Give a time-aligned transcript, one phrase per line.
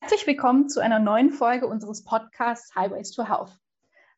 [0.00, 3.58] Herzlich willkommen zu einer neuen Folge unseres Podcasts Highways to Health.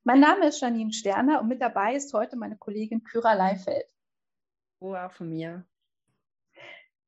[0.03, 3.87] Mein Name ist Janine Sterner und mit dabei ist heute meine Kollegin Kyra Leifeld.
[4.81, 5.65] Oh, auch von mir.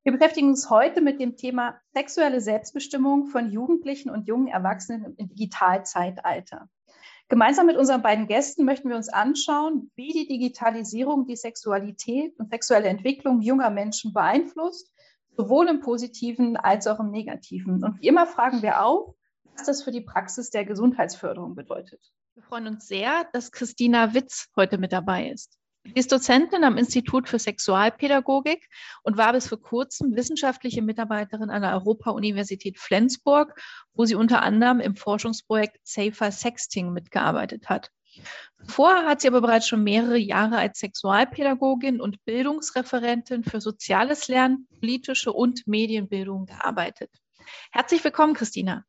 [0.01, 5.27] Wir beschäftigen uns heute mit dem Thema sexuelle Selbstbestimmung von Jugendlichen und jungen Erwachsenen im
[5.27, 6.69] Digitalzeitalter.
[7.29, 12.49] Gemeinsam mit unseren beiden Gästen möchten wir uns anschauen, wie die Digitalisierung die Sexualität und
[12.49, 14.93] sexuelle Entwicklung junger Menschen beeinflusst,
[15.35, 17.83] sowohl im positiven als auch im negativen.
[17.83, 19.15] Und wie immer fragen wir auch,
[19.53, 22.13] was das für die Praxis der Gesundheitsförderung bedeutet.
[22.35, 25.56] Wir freuen uns sehr, dass Christina Witz heute mit dabei ist.
[25.93, 28.67] Sie ist Dozentin am Institut für Sexualpädagogik
[29.03, 33.59] und war bis vor kurzem wissenschaftliche Mitarbeiterin an der Europa-Universität Flensburg,
[33.93, 37.91] wo sie unter anderem im Forschungsprojekt Safer Sexting mitgearbeitet hat.
[38.65, 44.67] Zuvor hat sie aber bereits schon mehrere Jahre als Sexualpädagogin und Bildungsreferentin für soziales Lernen,
[44.79, 47.11] politische und Medienbildung gearbeitet.
[47.71, 48.83] Herzlich willkommen, Christina.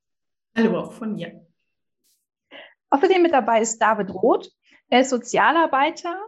[0.56, 1.46] Hallo auch von mir.
[2.90, 4.50] Außerdem mit dabei ist David Roth.
[4.88, 6.18] Er ist Sozialarbeiter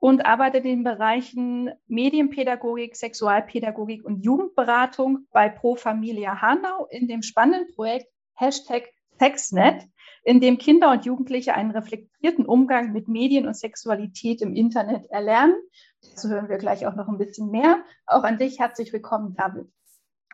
[0.00, 7.22] und arbeitet in den Bereichen Medienpädagogik, Sexualpädagogik und Jugendberatung bei Pro Familia Hanau in dem
[7.22, 9.86] spannenden Projekt Hashtag Sexnet,
[10.24, 15.54] in dem Kinder und Jugendliche einen reflektierten Umgang mit Medien und Sexualität im Internet erlernen.
[16.02, 17.84] Dazu hören wir gleich auch noch ein bisschen mehr.
[18.06, 19.70] Auch an dich herzlich willkommen, David.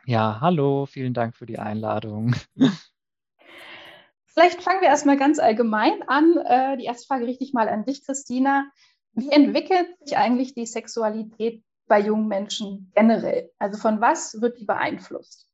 [0.05, 2.37] Ja, hallo, vielen Dank für die Einladung.
[4.27, 6.37] Vielleicht fangen wir erstmal ganz allgemein an.
[6.37, 8.71] Äh, die erste Frage richte ich mal an dich, Christina.
[9.17, 13.51] Wie entwickelt sich eigentlich die Sexualität bei jungen Menschen generell?
[13.59, 15.49] Also von was wird die beeinflusst?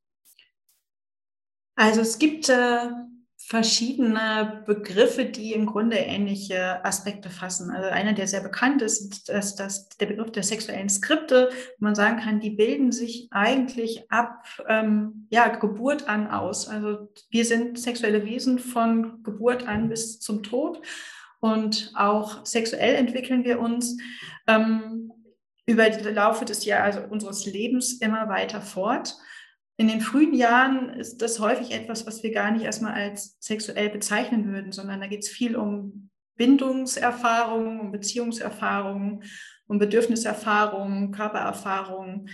[1.76, 2.90] Also es gibt äh,
[3.36, 7.70] verschiedene Begriffe, die im Grunde ähnliche Aspekte fassen.
[7.70, 11.50] Also einer, der sehr bekannt ist, ist das, der Begriff der sexuellen Skripte.
[11.78, 16.68] Man sagen kann, die bilden sich eigentlich ab ähm, ja, Geburt an aus.
[16.68, 20.82] Also wir sind sexuelle Wesen von Geburt an bis zum Tod
[21.42, 23.96] und auch sexuell entwickeln wir uns
[24.46, 25.12] ähm,
[25.66, 29.16] über die Laufe des Jahres also unseres Lebens immer weiter fort.
[29.76, 33.90] In den frühen Jahren ist das häufig etwas, was wir gar nicht erstmal als sexuell
[33.90, 39.24] bezeichnen würden, sondern da geht es viel um Bindungserfahrungen, um Beziehungserfahrungen,
[39.66, 42.28] um Bedürfniserfahrungen, Körpererfahrungen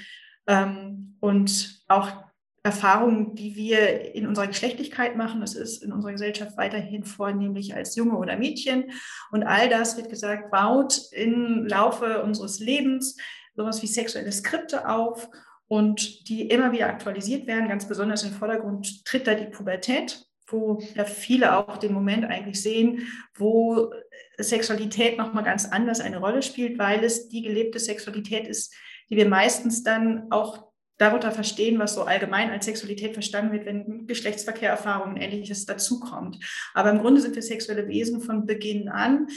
[0.46, 2.27] ähm, und auch
[2.68, 5.40] Erfahrungen, die wir in unserer Geschlechtlichkeit machen.
[5.40, 8.90] Das ist in unserer Gesellschaft weiterhin vornehmlich als Junge oder Mädchen.
[9.30, 13.16] Und all das wird gesagt, baut im Laufe unseres Lebens
[13.56, 15.28] sowas wie sexuelle Skripte auf
[15.66, 17.68] und die immer wieder aktualisiert werden.
[17.68, 22.62] Ganz besonders im Vordergrund tritt da die Pubertät, wo ja viele auch den Moment eigentlich
[22.62, 23.90] sehen, wo
[24.38, 28.74] Sexualität nochmal ganz anders eine Rolle spielt, weil es die gelebte Sexualität ist,
[29.08, 30.67] die wir meistens dann auch
[30.98, 36.38] darunter verstehen, was so allgemein als Sexualität verstanden wird, wenn Geschlechtsverkehrerfahrungen und ähnliches dazukommt.
[36.74, 39.28] Aber im Grunde sind wir sexuelle Wesen von Beginn an.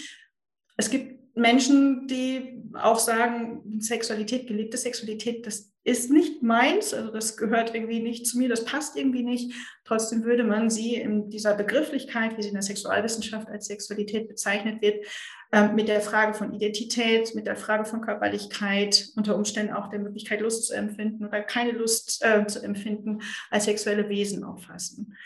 [0.76, 7.38] Es gibt Menschen, die auch sagen, Sexualität, gelebte Sexualität, das ist nicht meins, also das
[7.38, 9.54] gehört irgendwie nicht zu mir, das passt irgendwie nicht.
[9.84, 14.82] Trotzdem würde man sie in dieser Begrifflichkeit, wie sie in der Sexualwissenschaft als Sexualität bezeichnet
[14.82, 15.06] wird,
[15.52, 20.00] ähm, mit der Frage von Identität, mit der Frage von Körperlichkeit, unter Umständen auch der
[20.00, 23.20] Möglichkeit, Lust zu empfinden oder keine Lust äh, zu empfinden,
[23.50, 25.18] als sexuelle Wesen auffassen.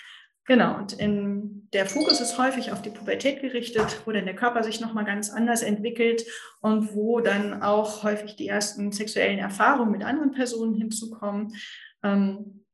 [0.48, 4.64] Genau, und in, der Fokus ist häufig auf die Pubertät gerichtet, wo dann der Körper
[4.64, 6.26] sich nochmal ganz anders entwickelt
[6.62, 11.56] und wo dann auch häufig die ersten sexuellen Erfahrungen mit anderen Personen hinzukommen.
[12.04, 12.66] Ähm,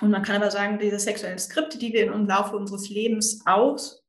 [0.00, 4.03] und man kann aber sagen, diese sexuellen Skripte, die wir im Laufe unseres Lebens aus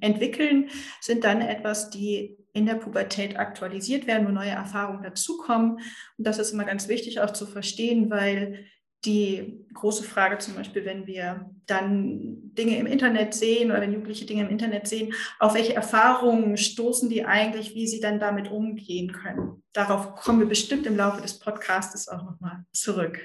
[0.00, 0.70] entwickeln,
[1.00, 5.80] sind dann etwas, die in der Pubertät aktualisiert werden, wo neue Erfahrungen dazukommen.
[6.18, 8.66] Und das ist immer ganz wichtig auch zu verstehen, weil
[9.04, 14.24] die große Frage zum Beispiel, wenn wir dann Dinge im Internet sehen oder wenn Jugendliche
[14.24, 19.12] Dinge im Internet sehen, auf welche Erfahrungen stoßen die eigentlich, wie sie dann damit umgehen
[19.12, 19.62] können.
[19.72, 23.18] Darauf kommen wir bestimmt im Laufe des Podcasts auch nochmal zurück.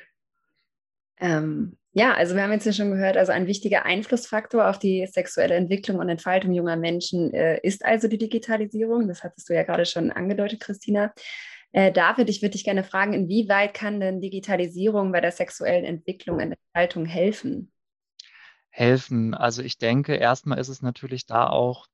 [1.17, 5.07] Ähm, ja, also wir haben jetzt ja schon gehört, also ein wichtiger Einflussfaktor auf die
[5.07, 9.07] sexuelle Entwicklung und Entfaltung junger Menschen äh, ist also die Digitalisierung.
[9.07, 11.13] Das hattest du ja gerade schon angedeutet, Christina.
[11.71, 16.37] Äh, David, ich würde dich gerne fragen, inwieweit kann denn Digitalisierung bei der sexuellen Entwicklung
[16.37, 17.71] und Entfaltung helfen?
[18.69, 19.33] Helfen.
[19.33, 21.87] Also ich denke, erstmal ist es natürlich da auch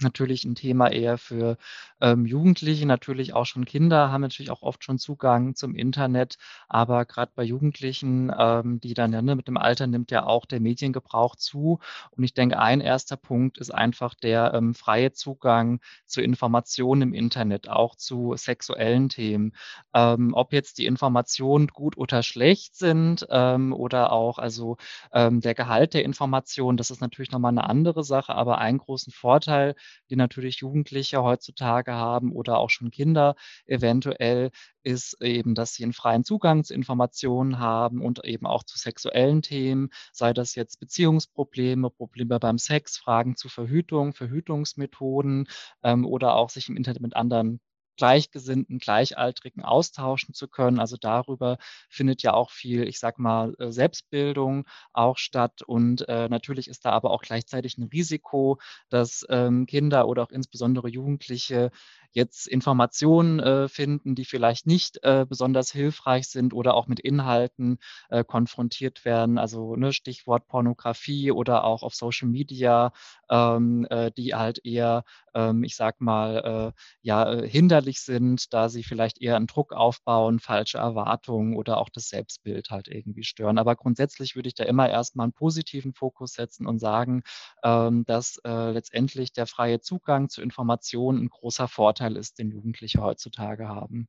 [0.00, 1.56] natürlich ein Thema eher für
[2.00, 2.86] ähm, Jugendliche.
[2.86, 6.36] Natürlich auch schon Kinder haben natürlich auch oft schon Zugang zum Internet,
[6.68, 10.46] aber gerade bei Jugendlichen, ähm, die dann ja ne, mit dem Alter nimmt ja auch
[10.46, 11.78] der Mediengebrauch zu.
[12.10, 17.14] Und ich denke, ein erster Punkt ist einfach der ähm, freie Zugang zu Informationen im
[17.14, 19.52] Internet, auch zu sexuellen Themen.
[19.94, 24.76] Ähm, ob jetzt die Informationen gut oder schlecht sind ähm, oder auch also
[25.12, 29.12] ähm, der Gehalt der Informationen, das ist natürlich nochmal eine andere Sache, aber einen großen
[29.12, 29.74] Vorteil,
[30.10, 33.34] die natürlich Jugendliche heutzutage haben oder auch schon Kinder.
[33.66, 34.50] Eventuell,
[34.82, 39.42] ist eben, dass sie einen freien Zugang zu Informationen haben und eben auch zu sexuellen
[39.42, 45.48] Themen, sei das jetzt Beziehungsprobleme, Probleme beim Sex, Fragen zu Verhütung, Verhütungsmethoden
[45.82, 47.60] ähm, oder auch sich im Internet mit anderen
[47.96, 50.78] Gleichgesinnten, Gleichaltrigen austauschen zu können.
[50.80, 51.58] Also darüber
[51.88, 55.62] findet ja auch viel, ich sag mal, äh, Selbstbildung auch statt.
[55.62, 58.58] Und äh, natürlich ist da aber auch gleichzeitig ein Risiko,
[58.88, 61.70] dass ähm, Kinder oder auch insbesondere Jugendliche
[62.14, 67.78] jetzt Informationen äh, finden, die vielleicht nicht äh, besonders hilfreich sind oder auch mit Inhalten
[68.10, 69.38] äh, konfrontiert werden.
[69.38, 72.92] Also ne, Stichwort Pornografie oder auch auf Social Media,
[73.30, 75.04] ähm, äh, die halt eher,
[75.34, 79.72] ähm, ich sag mal, äh, ja, äh, hinderlich sind, da sie vielleicht eher einen Druck
[79.72, 83.58] aufbauen, falsche Erwartungen oder auch das Selbstbild halt irgendwie stören.
[83.58, 87.22] Aber grundsätzlich würde ich da immer erstmal einen positiven Fokus setzen und sagen,
[87.64, 93.00] ähm, dass letztendlich der freie Zugang zu Informationen ein großer Vorteil Vorteil ist, den Jugendliche
[93.00, 94.08] heutzutage haben.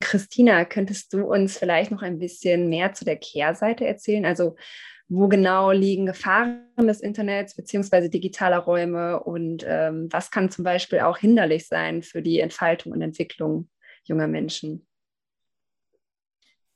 [0.00, 4.24] Christina, könntest du uns vielleicht noch ein bisschen mehr zu der Kehrseite erzählen?
[4.24, 4.56] Also
[5.08, 8.08] wo genau liegen Gefahren des Internets bzw.
[8.08, 13.02] digitaler Räume und ähm, was kann zum Beispiel auch hinderlich sein für die Entfaltung und
[13.02, 13.68] Entwicklung
[14.04, 14.86] junger Menschen?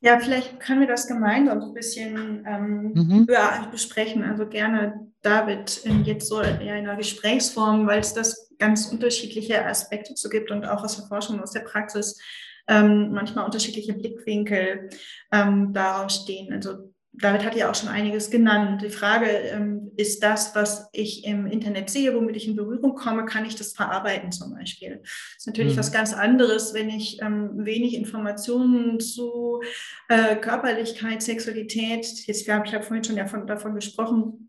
[0.01, 3.27] Ja, vielleicht können wir das gemeinsam so ein bisschen ähm, mhm.
[3.71, 4.23] besprechen.
[4.23, 10.29] Also gerne David jetzt so in einer Gesprächsform, weil es das ganz unterschiedliche Aspekte zu
[10.29, 12.21] gibt und auch aus der Forschung, aus der Praxis
[12.69, 14.89] ähm, manchmal unterschiedliche Blickwinkel
[15.33, 16.53] ähm, darauf stehen.
[16.53, 18.83] Also David hat ja auch schon einiges genannt.
[18.83, 23.25] Die Frage ähm, ist das, was ich im Internet sehe, womit ich in Berührung komme,
[23.25, 24.99] kann ich das verarbeiten zum Beispiel?
[25.01, 25.79] Das ist natürlich mhm.
[25.79, 29.63] was ganz anderes, wenn ich ähm, wenig Informationen zu
[30.09, 34.44] äh, Körperlichkeit, Sexualität, jetzt, ich habe vorhin schon davon, davon gesprochen,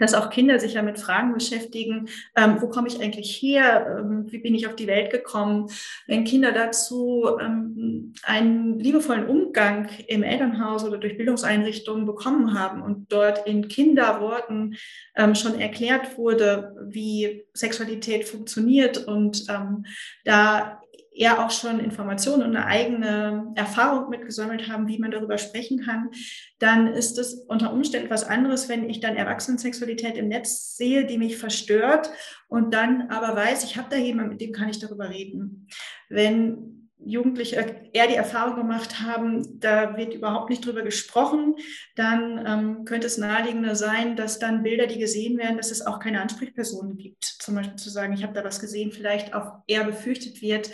[0.00, 4.26] dass auch Kinder sich ja mit Fragen beschäftigen, ähm, wo komme ich eigentlich her, ähm,
[4.30, 5.68] wie bin ich auf die Welt gekommen.
[6.06, 13.12] Wenn Kinder dazu ähm, einen liebevollen Umgang im Elternhaus oder durch Bildungseinrichtungen bekommen haben und
[13.12, 14.76] dort in Kinderworten
[15.16, 19.84] ähm, schon erklärt wurde, wie Sexualität funktioniert und ähm,
[20.24, 20.80] da
[21.12, 26.10] eher auch schon Informationen und eine eigene Erfahrung mitgesammelt haben, wie man darüber sprechen kann,
[26.58, 31.18] dann ist es unter Umständen was anderes, wenn ich dann Erwachsenensexualität im Netz sehe, die
[31.18, 32.10] mich verstört
[32.48, 35.66] und dann aber weiß, ich habe da jemanden, mit dem kann ich darüber reden.
[36.08, 41.56] Wenn Jugendliche eher die Erfahrung gemacht haben, da wird überhaupt nicht drüber gesprochen,
[41.96, 45.98] dann ähm, könnte es naheliegender sein, dass dann Bilder, die gesehen werden, dass es auch
[45.98, 47.24] keine Ansprechpersonen gibt.
[47.24, 50.70] Zum Beispiel zu sagen, ich habe da was gesehen, vielleicht auch eher befürchtet wird,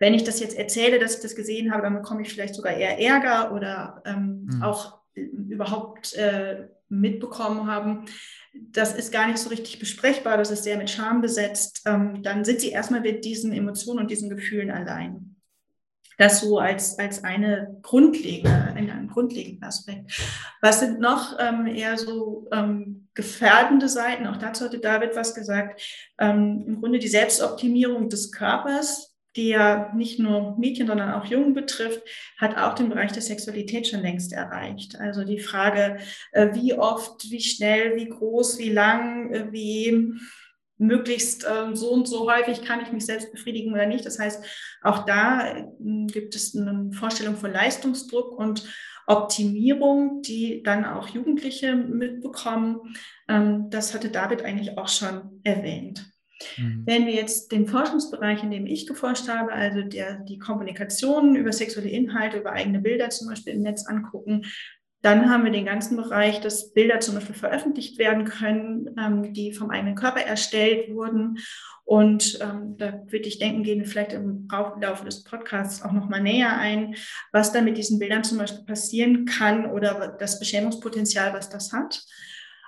[0.00, 2.74] wenn ich das jetzt erzähle, dass ich das gesehen habe, dann bekomme ich vielleicht sogar
[2.74, 4.62] eher Ärger oder ähm, mhm.
[4.62, 8.06] auch äh, überhaupt äh, mitbekommen haben,
[8.54, 12.44] das ist gar nicht so richtig besprechbar, das ist sehr mit Scham besetzt, ähm, dann
[12.44, 15.36] sind sie erstmal mit diesen Emotionen und diesen Gefühlen allein.
[16.18, 20.10] Das so als, als eine grundlegende, ein, ein grundlegender Aspekt.
[20.60, 24.26] Was sind noch ähm, eher so ähm, gefährdende Seiten?
[24.26, 25.80] Auch dazu hatte David was gesagt.
[26.18, 31.54] Ähm, Im Grunde die Selbstoptimierung des Körpers, die ja nicht nur Mädchen, sondern auch Jungen
[31.54, 32.02] betrifft,
[32.38, 34.98] hat auch den Bereich der Sexualität schon längst erreicht.
[34.98, 35.98] Also die Frage,
[36.32, 40.14] äh, wie oft, wie schnell, wie groß, wie lang, äh, wie
[40.78, 44.06] möglichst ähm, so und so häufig kann ich mich selbst befriedigen oder nicht.
[44.06, 44.44] Das heißt,
[44.82, 45.64] auch da äh,
[46.06, 48.64] gibt es eine Vorstellung von Leistungsdruck und
[49.06, 52.94] Optimierung, die dann auch Jugendliche mitbekommen.
[53.28, 56.04] Ähm, das hatte David eigentlich auch schon erwähnt.
[56.56, 56.82] Mhm.
[56.86, 61.52] Wenn wir jetzt den Forschungsbereich, in dem ich geforscht habe, also der, die Kommunikation über
[61.52, 64.44] sexuelle Inhalte, über eigene Bilder zum Beispiel im Netz angucken,
[65.02, 69.52] dann haben wir den ganzen Bereich, dass Bilder zum Beispiel veröffentlicht werden können, ähm, die
[69.52, 71.38] vom eigenen Körper erstellt wurden.
[71.84, 76.20] Und ähm, da würde ich denken, gehen wir vielleicht im Laufe des Podcasts auch nochmal
[76.20, 76.96] näher ein,
[77.32, 82.02] was dann mit diesen Bildern zum Beispiel passieren kann oder das Beschämungspotenzial, was das hat.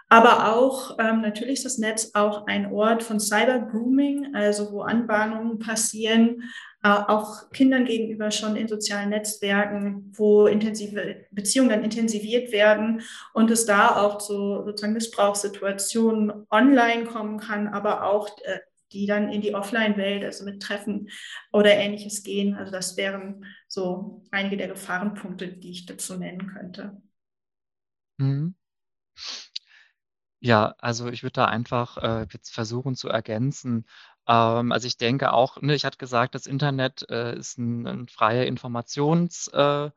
[0.09, 5.59] Aber auch ähm, natürlich ist das Netz auch ein Ort von Cyber-Grooming, also wo Anbahnungen
[5.59, 6.51] passieren,
[6.83, 13.03] auch Kindern gegenüber schon in sozialen Netzwerken, wo intensive Beziehungen dann intensiviert werden
[13.35, 18.61] und es da auch zu sozusagen Missbrauchssituationen online kommen kann, aber auch äh,
[18.93, 21.11] die dann in die Offline-Welt, also mit Treffen
[21.53, 22.55] oder ähnliches gehen.
[22.55, 27.01] Also das wären so einige der Gefahrenpunkte, die ich dazu nennen könnte.
[28.19, 28.55] Mhm.
[30.41, 33.87] Ja, also ich würde da einfach äh, jetzt versuchen zu ergänzen.
[34.31, 38.09] Ähm, also ich denke auch, ne, ich hatte gesagt, das Internet äh, ist ein, ein
[38.09, 39.91] freier Informationsraum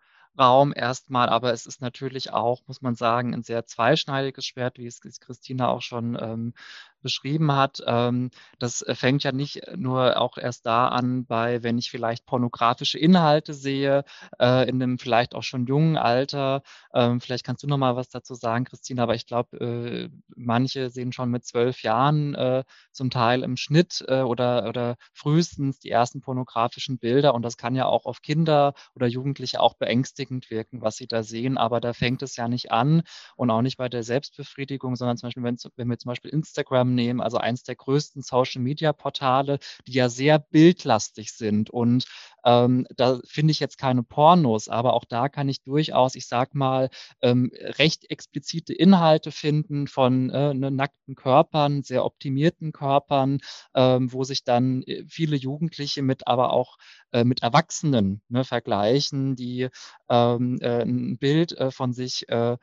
[0.74, 4.88] äh, erstmal, aber es ist natürlich auch, muss man sagen, ein sehr zweischneidiges Schwert, wie
[4.88, 6.54] es Christina auch schon ähm,
[7.03, 11.77] beschrieben hat, ähm, das äh, fängt ja nicht nur auch erst da an, bei, wenn
[11.77, 14.03] ich vielleicht pornografische Inhalte sehe,
[14.39, 16.63] äh, in einem vielleicht auch schon jungen Alter.
[16.93, 20.89] Ähm, vielleicht kannst du noch mal was dazu sagen, Christina, aber ich glaube, äh, manche
[20.89, 25.91] sehen schon mit zwölf Jahren äh, zum Teil im Schnitt äh, oder, oder frühestens die
[25.91, 30.81] ersten pornografischen Bilder und das kann ja auch auf Kinder oder Jugendliche auch beängstigend wirken,
[30.81, 33.03] was sie da sehen, aber da fängt es ja nicht an
[33.36, 37.21] und auch nicht bei der Selbstbefriedigung, sondern zum Beispiel, wenn wir zum Beispiel Instagram nehmen,
[37.21, 41.69] also eins der größten Social-Media-Portale, die ja sehr bildlastig sind.
[41.69, 42.05] Und
[42.45, 46.55] ähm, da finde ich jetzt keine Pornos, aber auch da kann ich durchaus, ich sag
[46.55, 46.89] mal,
[47.21, 53.39] ähm, recht explizite Inhalte finden von äh, ne, nackten Körpern, sehr optimierten Körpern,
[53.75, 56.77] ähm, wo sich dann äh, viele Jugendliche mit aber auch
[57.12, 59.69] äh, mit Erwachsenen ne, vergleichen, die
[60.09, 62.57] ähm, äh, ein Bild äh, von sich äh,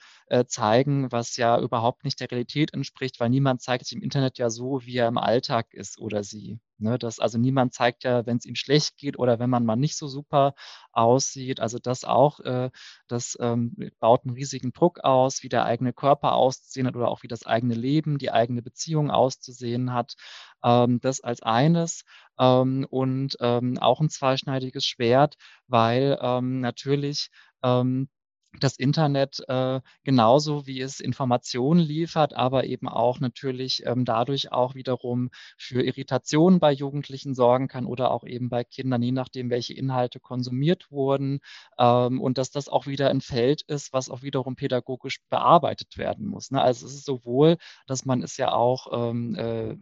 [0.46, 4.50] zeigen, was ja überhaupt nicht der Realität entspricht, weil niemand zeigt sich im Internet ja
[4.50, 6.60] so, wie er im Alltag ist oder sie.
[6.78, 9.76] Ne, das, also niemand zeigt ja, wenn es ihm schlecht geht oder wenn man mal
[9.76, 10.54] nicht so super
[10.92, 11.60] aussieht.
[11.60, 12.70] Also das auch, äh,
[13.06, 17.22] das ähm, baut einen riesigen Druck aus, wie der eigene Körper auszusehen hat oder auch
[17.22, 20.14] wie das eigene Leben, die eigene Beziehung auszusehen hat.
[20.64, 22.04] Ähm, das als eines
[22.38, 25.36] ähm, und ähm, auch ein zweischneidiges Schwert,
[25.68, 27.30] weil ähm, natürlich
[27.62, 28.08] ähm,
[28.58, 34.74] das Internet äh, genauso wie es Informationen liefert, aber eben auch natürlich ähm, dadurch auch
[34.74, 39.74] wiederum für Irritationen bei Jugendlichen sorgen kann oder auch eben bei Kindern, je nachdem, welche
[39.74, 41.40] Inhalte konsumiert wurden.
[41.78, 46.26] Ähm, und dass das auch wieder ein Feld ist, was auch wiederum pädagogisch bearbeitet werden
[46.26, 46.50] muss.
[46.50, 46.60] Ne?
[46.60, 49.76] Also es ist sowohl, dass man es ja auch ähm, äh,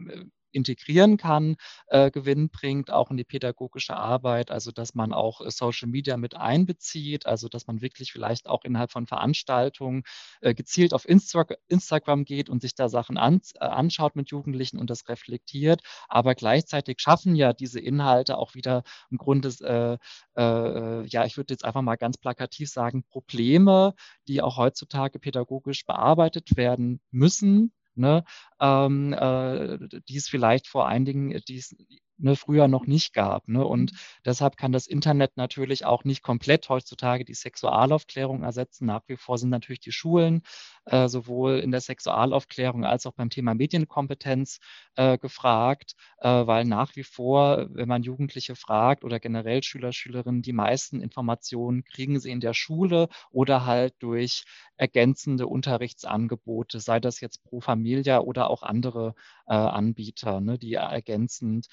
[0.51, 1.55] integrieren kann,
[1.87, 6.17] äh, Gewinn bringt, auch in die pädagogische Arbeit, also dass man auch äh, Social Media
[6.17, 10.03] mit einbezieht, also dass man wirklich vielleicht auch innerhalb von Veranstaltungen
[10.41, 14.79] äh, gezielt auf Insta Instagram geht und sich da Sachen an, äh, anschaut mit Jugendlichen
[14.79, 19.97] und das reflektiert, aber gleichzeitig schaffen ja diese Inhalte auch wieder im Grunde, äh,
[20.39, 23.93] äh, ja, ich würde jetzt einfach mal ganz plakativ sagen, Probleme,
[24.27, 28.23] die auch heutzutage pädagogisch bearbeitet werden müssen, ne,
[28.59, 29.77] ähm, äh,
[30.07, 31.75] die es vielleicht vor einigen, die es
[32.19, 33.47] ne, früher noch nicht gab.
[33.47, 33.65] Ne?
[33.65, 33.97] Und mhm.
[34.25, 38.85] deshalb kann das Internet natürlich auch nicht komplett heutzutage die Sexualaufklärung ersetzen.
[38.85, 40.41] Nach wie vor sind natürlich die Schulen
[40.89, 44.59] äh, sowohl in der Sexualaufklärung als auch beim Thema Medienkompetenz
[44.95, 50.41] äh, gefragt, äh, weil nach wie vor, wenn man Jugendliche fragt oder generell Schüler, Schülerinnen,
[50.41, 54.45] die meisten Informationen kriegen sie in der Schule oder halt durch
[54.77, 59.13] ergänzende Unterrichtsangebote, sei das jetzt Pro Familia oder auch andere
[59.47, 61.67] äh, Anbieter, ne, die ergänzend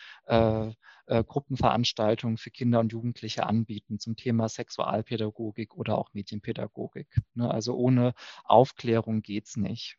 [1.06, 7.08] äh, Gruppenveranstaltungen für Kinder und Jugendliche anbieten zum Thema Sexualpädagogik oder auch Medienpädagogik.
[7.34, 7.50] Ne?
[7.50, 9.98] Also ohne Aufklärung geht es nicht.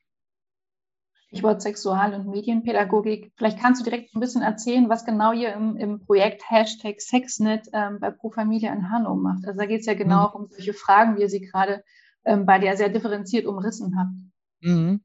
[1.28, 3.34] Stichwort Sexual- und Medienpädagogik.
[3.36, 7.68] Vielleicht kannst du direkt ein bisschen erzählen, was genau ihr im, im Projekt Hashtag Sexnet
[7.74, 9.46] ähm, bei Pro Familia in Hanau macht.
[9.46, 10.36] Also da geht es ja genau mhm.
[10.36, 11.84] um solche Fragen, wie ihr sie gerade
[12.24, 14.14] ähm, bei der sehr differenziert umrissen habt.
[14.62, 15.02] Mhm.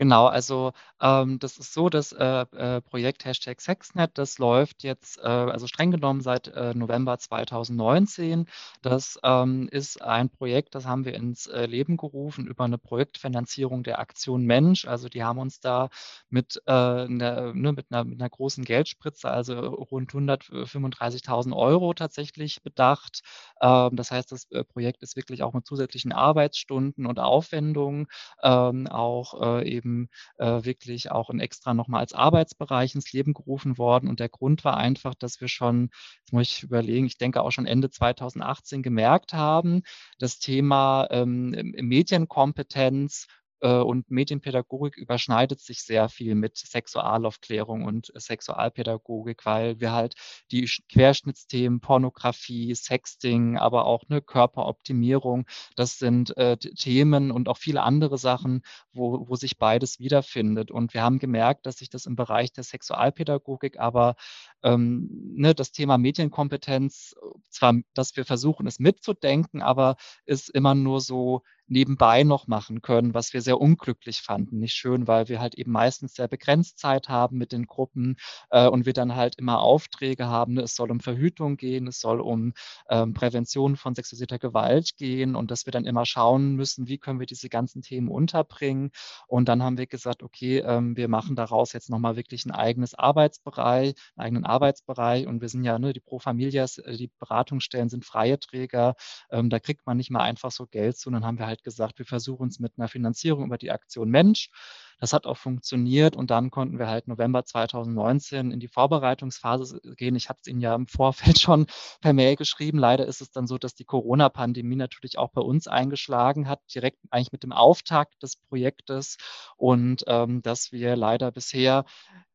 [0.00, 5.18] Genau, also ähm, das ist so, das äh, äh, Projekt Hashtag Sexnet, das läuft jetzt,
[5.18, 8.46] äh, also streng genommen seit äh, November 2019.
[8.80, 13.82] Das ähm, ist ein Projekt, das haben wir ins äh, Leben gerufen über eine Projektfinanzierung
[13.82, 14.84] der Aktion Mensch.
[14.86, 15.88] Also die haben uns da
[16.30, 22.62] mit, äh, einer, ne, mit, einer, mit einer großen Geldspritze, also rund 135.000 Euro tatsächlich
[22.62, 23.22] bedacht.
[23.60, 28.06] Ähm, das heißt, das Projekt ist wirklich auch mit zusätzlichen Arbeitsstunden und Aufwendungen
[28.44, 33.78] ähm, auch eben eben äh, wirklich auch in extra nochmal als Arbeitsbereich ins Leben gerufen
[33.78, 34.08] worden.
[34.08, 35.90] Und der Grund war einfach, dass wir schon,
[36.20, 39.82] jetzt muss ich überlegen, ich denke auch schon Ende 2018 gemerkt haben,
[40.18, 43.26] das Thema ähm, Medienkompetenz
[43.66, 50.14] und Medienpädagogik überschneidet sich sehr viel mit Sexualaufklärung und Sexualpädagogik, weil wir halt
[50.50, 55.46] die Querschnittsthemen Pornografie, Sexting, aber auch eine Körperoptimierung,
[55.76, 58.62] das sind äh, Themen und auch viele andere Sachen,
[58.92, 60.70] wo, wo sich beides wiederfindet.
[60.70, 64.16] Und wir haben gemerkt, dass sich das im Bereich der Sexualpädagogik aber
[64.62, 67.14] ähm, ne, das Thema Medienkompetenz,
[67.50, 73.14] zwar, dass wir versuchen, es mitzudenken, aber ist immer nur so nebenbei noch machen können,
[73.14, 74.58] was wir sehr unglücklich fanden.
[74.58, 78.16] Nicht schön, weil wir halt eben meistens sehr begrenzt Zeit haben mit den Gruppen
[78.50, 80.54] äh, und wir dann halt immer Aufträge haben.
[80.54, 80.62] Ne?
[80.62, 82.54] Es soll um Verhütung gehen, es soll um
[82.88, 87.20] ähm, Prävention von sexualisierter Gewalt gehen und dass wir dann immer schauen müssen, wie können
[87.20, 88.90] wir diese ganzen Themen unterbringen.
[89.26, 92.94] Und dann haben wir gesagt, okay, ähm, wir machen daraus jetzt nochmal wirklich ein eigenes
[92.94, 97.88] Arbeitsbereich, einen eigenen Arbeitsbereich und wir sind ja, ne, die Pro Familias, äh, die Beratungsstellen
[97.90, 98.94] sind freie Träger,
[99.30, 101.08] ähm, da kriegt man nicht mal einfach so Geld zu.
[101.10, 103.70] Und dann haben wir halt halt gesagt, wir versuchen es mit einer Finanzierung über die
[103.70, 104.50] Aktion Mensch.
[104.98, 110.16] Das hat auch funktioniert und dann konnten wir halt November 2019 in die Vorbereitungsphase gehen.
[110.16, 111.66] Ich hatte es Ihnen ja im Vorfeld schon
[112.00, 112.78] per Mail geschrieben.
[112.78, 116.98] Leider ist es dann so, dass die Corona-Pandemie natürlich auch bei uns eingeschlagen hat, direkt
[117.10, 119.16] eigentlich mit dem Auftakt des Projektes
[119.56, 121.84] und ähm, dass wir leider bisher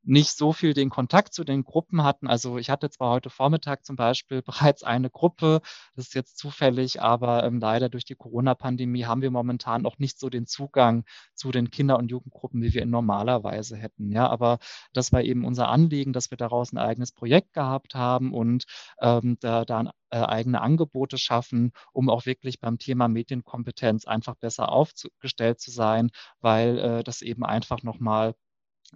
[0.04, 2.28] nicht so viel den Kontakt zu den Gruppen hatten.
[2.28, 4.42] Also ich hatte zwar heute Vormittag zum Beispiel
[4.74, 5.62] bereits eine Gruppe,
[5.96, 10.20] das ist jetzt zufällig, aber ähm, leider durch die Corona-Pandemie haben wir momentan noch nicht
[10.20, 14.12] so den Zugang zu den Kinder- und Jugendgruppen, wie wir ihn normalerweise hätten.
[14.12, 14.60] Ja, aber
[14.94, 18.66] das war eben unser Anliegen, dass wir daraus ein eigenes Projekt gehabt haben und
[19.02, 24.70] ähm, da, da äh, eigene Angebote schaffen, um auch wirklich beim Thema Medienkompetenz einfach besser
[24.70, 28.36] aufgestellt zu sein, weil äh, das eben einfach nochmal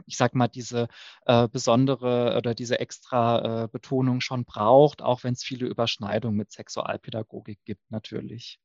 [0.05, 0.87] ich sag mal, diese
[1.25, 6.51] äh, besondere oder diese extra äh, Betonung schon braucht, auch wenn es viele Überschneidungen mit
[6.51, 8.59] Sexualpädagogik gibt, natürlich.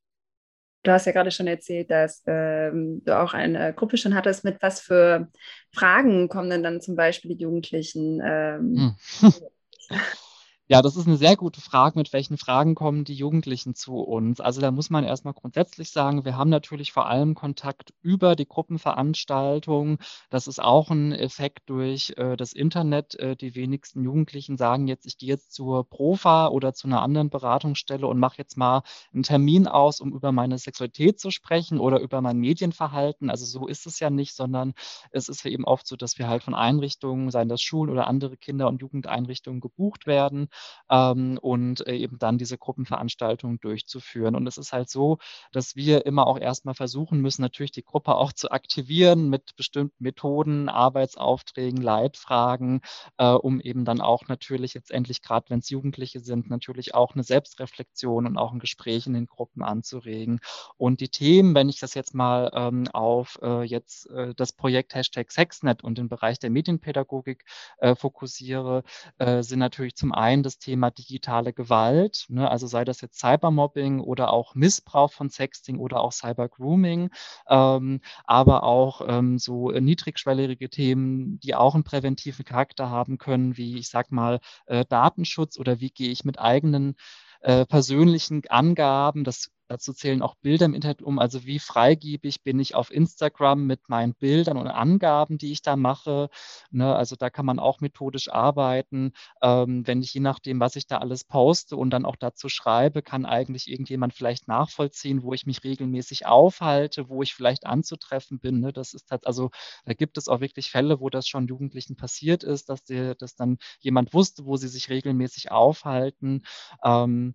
[0.83, 4.43] Du hast ja gerade schon erzählt, dass ähm, du auch eine Gruppe schon hattest.
[4.43, 5.29] Mit was für
[5.73, 8.21] Fragen kommen denn dann zum Beispiel die Jugendlichen?
[8.23, 9.33] Ähm, hm.
[10.69, 11.99] Ja, das ist eine sehr gute Frage.
[11.99, 14.39] Mit welchen Fragen kommen die Jugendlichen zu uns?
[14.39, 18.47] Also da muss man erstmal grundsätzlich sagen, wir haben natürlich vor allem Kontakt über die
[18.47, 19.97] Gruppenveranstaltungen.
[20.29, 23.15] Das ist auch ein Effekt durch äh, das Internet.
[23.19, 27.29] Äh, die wenigsten Jugendlichen sagen jetzt, ich gehe jetzt zur Profa oder zu einer anderen
[27.29, 31.99] Beratungsstelle und mache jetzt mal einen Termin aus, um über meine Sexualität zu sprechen oder
[31.99, 33.29] über mein Medienverhalten.
[33.29, 34.73] Also so ist es ja nicht, sondern
[35.11, 38.07] es ist ja eben oft so, dass wir halt von Einrichtungen, seien das Schulen oder
[38.07, 40.47] andere Kinder- und Jugendeinrichtungen, gebucht werden
[40.89, 44.35] ähm, und äh, eben dann diese Gruppenveranstaltungen durchzuführen.
[44.35, 45.17] Und es ist halt so,
[45.51, 50.03] dass wir immer auch erstmal versuchen müssen, natürlich die Gruppe auch zu aktivieren mit bestimmten
[50.03, 52.81] Methoden, Arbeitsaufträgen, Leitfragen,
[53.17, 57.13] äh, um eben dann auch natürlich jetzt endlich, gerade wenn es Jugendliche sind, natürlich auch
[57.13, 60.39] eine Selbstreflexion und auch ein Gespräch in den Gruppen anzuregen.
[60.77, 64.95] Und die Themen, wenn ich das jetzt mal ähm, auf äh, jetzt äh, das Projekt
[64.95, 67.45] Hashtag Sexnet und den Bereich der Medienpädagogik
[67.77, 68.83] äh, fokussiere,
[69.17, 73.99] äh, sind natürlich zum einen das Thema digitale Gewalt, ne, also sei das jetzt Cybermobbing
[73.99, 77.09] oder auch Missbrauch von Sexting oder auch Cybergrooming,
[77.49, 83.77] ähm, aber auch ähm, so niedrigschwellige Themen, die auch einen präventiven Charakter haben können, wie
[83.77, 86.95] ich sag mal äh, Datenschutz oder wie gehe ich mit eigenen
[87.41, 91.17] äh, persönlichen Angaben, das Dazu zählen auch Bilder im Internet um.
[91.17, 95.75] Also wie freigebig bin ich auf Instagram mit meinen Bildern und Angaben, die ich da
[95.75, 96.29] mache.
[96.69, 99.13] Ne, also da kann man auch methodisch arbeiten.
[99.41, 103.01] Ähm, wenn ich je nachdem, was ich da alles poste und dann auch dazu schreibe,
[103.01, 108.59] kann eigentlich irgendjemand vielleicht nachvollziehen, wo ich mich regelmäßig aufhalte, wo ich vielleicht anzutreffen bin.
[108.59, 108.73] Ne?
[108.73, 109.49] Das ist halt, also
[109.85, 113.33] da gibt es auch wirklich Fälle, wo das schon Jugendlichen passiert ist, dass, die, dass
[113.35, 116.43] dann jemand wusste, wo sie sich regelmäßig aufhalten.
[116.83, 117.33] Ähm,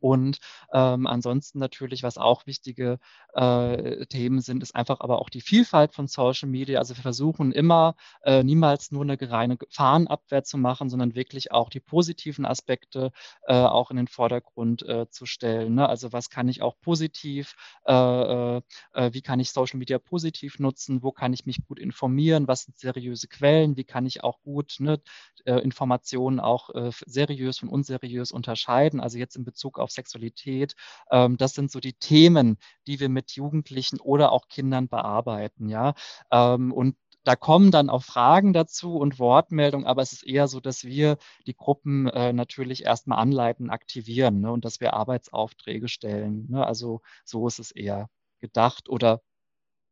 [0.00, 0.38] und
[0.72, 2.98] ähm, ansonsten natürlich, was auch wichtige
[3.34, 6.78] äh, Themen sind, ist einfach aber auch die Vielfalt von Social Media.
[6.78, 11.70] Also wir versuchen immer äh, niemals nur eine reine Gefahrenabwehr zu machen, sondern wirklich auch
[11.70, 13.12] die positiven Aspekte
[13.46, 15.74] äh, auch in den Vordergrund äh, zu stellen.
[15.74, 15.88] Ne?
[15.88, 17.54] Also was kann ich auch positiv,
[17.86, 18.62] äh, äh,
[18.94, 22.78] wie kann ich Social Media positiv nutzen, wo kann ich mich gut informieren, was sind
[22.78, 25.00] seriöse Quellen, wie kann ich auch gut ne,
[25.44, 26.70] Informationen auch
[27.06, 29.00] seriös und unseriös unterscheiden.
[29.00, 30.74] Also jetzt in Bezug auf Sexualität.
[31.10, 35.94] Ähm, das sind so die Themen, die wir mit Jugendlichen oder auch Kindern bearbeiten, ja.
[36.30, 40.60] Ähm, und da kommen dann auch Fragen dazu und Wortmeldungen, aber es ist eher so,
[40.60, 46.46] dass wir die Gruppen äh, natürlich erstmal anleiten, aktivieren ne, und dass wir Arbeitsaufträge stellen.
[46.48, 46.66] Ne?
[46.66, 48.08] Also so ist es eher
[48.40, 49.20] gedacht oder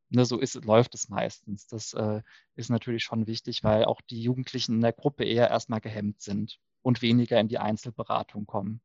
[0.09, 1.67] ne, so ist, läuft es meistens.
[1.67, 2.23] Das äh,
[2.55, 6.59] ist natürlich schon wichtig, weil auch die Jugendlichen in der Gruppe eher erstmal gehemmt sind
[6.83, 8.81] und weniger in die Einzelberatung kommen.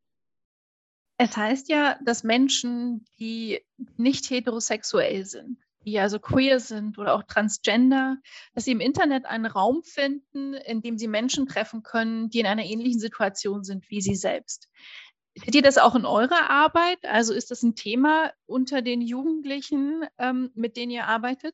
[1.24, 3.64] Es heißt ja, dass Menschen, die
[3.96, 8.18] nicht heterosexuell sind, die also queer sind oder auch transgender,
[8.56, 12.48] dass sie im Internet einen Raum finden, in dem sie Menschen treffen können, die in
[12.48, 14.68] einer ähnlichen Situation sind wie sie selbst.
[15.36, 17.06] Seht ihr das auch in eurer Arbeit?
[17.06, 21.54] Also ist das ein Thema unter den Jugendlichen, ähm, mit denen ihr arbeitet?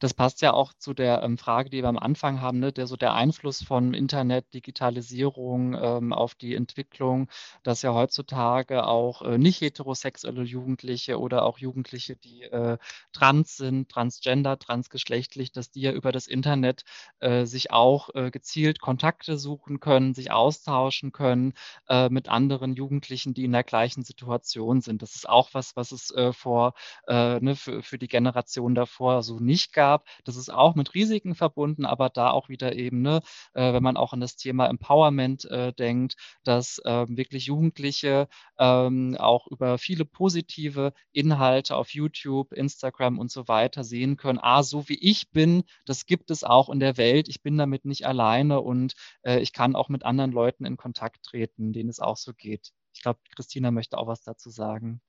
[0.00, 2.72] Das passt ja auch zu der ähm, Frage, die wir am Anfang haben, ne?
[2.72, 7.28] der so der Einfluss von Internet, Digitalisierung ähm, auf die Entwicklung,
[7.62, 12.78] dass ja heutzutage auch äh, nicht heterosexuelle Jugendliche oder auch Jugendliche, die äh,
[13.12, 16.84] trans sind, transgender, transgeschlechtlich, dass die ja über das Internet
[17.18, 21.52] äh, sich auch äh, gezielt Kontakte suchen können, sich austauschen können
[21.90, 25.02] äh, mit anderen Jugendlichen, die in der gleichen Situation sind.
[25.02, 26.72] Das ist auch was, was es äh, vor
[27.06, 30.06] ne, für, für die Generation davor so nicht gab gab.
[30.24, 33.20] Das ist auch mit Risiken verbunden, aber da auch wieder eben, ne,
[33.54, 39.16] äh, wenn man auch an das Thema Empowerment äh, denkt, dass ähm, wirklich Jugendliche ähm,
[39.18, 44.38] auch über viele positive Inhalte auf YouTube, Instagram und so weiter sehen können.
[44.40, 47.28] Ah, so wie ich bin, das gibt es auch in der Welt.
[47.28, 51.24] Ich bin damit nicht alleine und äh, ich kann auch mit anderen Leuten in Kontakt
[51.24, 52.72] treten, denen es auch so geht.
[52.94, 55.00] Ich glaube, Christina möchte auch was dazu sagen.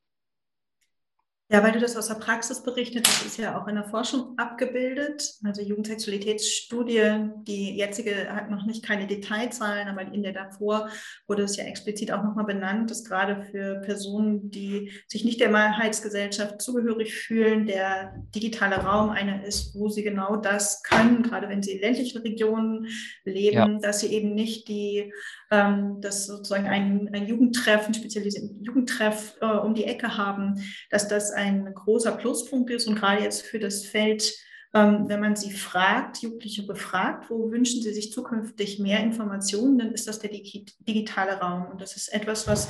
[1.52, 4.38] Ja, weil du das aus der Praxis berichtet, das ist ja auch in der Forschung
[4.38, 5.34] abgebildet.
[5.44, 10.88] Also Jugendsexualitätsstudie, die jetzige hat noch nicht keine Detailzahlen, aber in der davor
[11.28, 15.50] wurde es ja explizit auch nochmal benannt, dass gerade für Personen, die sich nicht der
[15.50, 21.62] Mehrheitsgesellschaft zugehörig fühlen, der digitale Raum einer ist, wo sie genau das können, gerade wenn
[21.62, 22.88] sie in ländlichen Regionen
[23.26, 23.80] leben, ja.
[23.80, 25.12] dass sie eben nicht die,
[25.52, 31.10] ähm, dass sozusagen ein, ein Jugendtreff, ein spezialisierten Jugendtreff äh, um die Ecke haben, dass
[31.10, 31.41] das ein
[31.74, 34.34] großer Pluspunkt ist und gerade jetzt für das Feld,
[34.74, 39.92] ähm, wenn man sie fragt, Jugendliche befragt, wo wünschen sie sich zukünftig mehr Informationen, dann
[39.92, 41.68] ist das der digitale Raum.
[41.72, 42.70] Und das ist etwas, was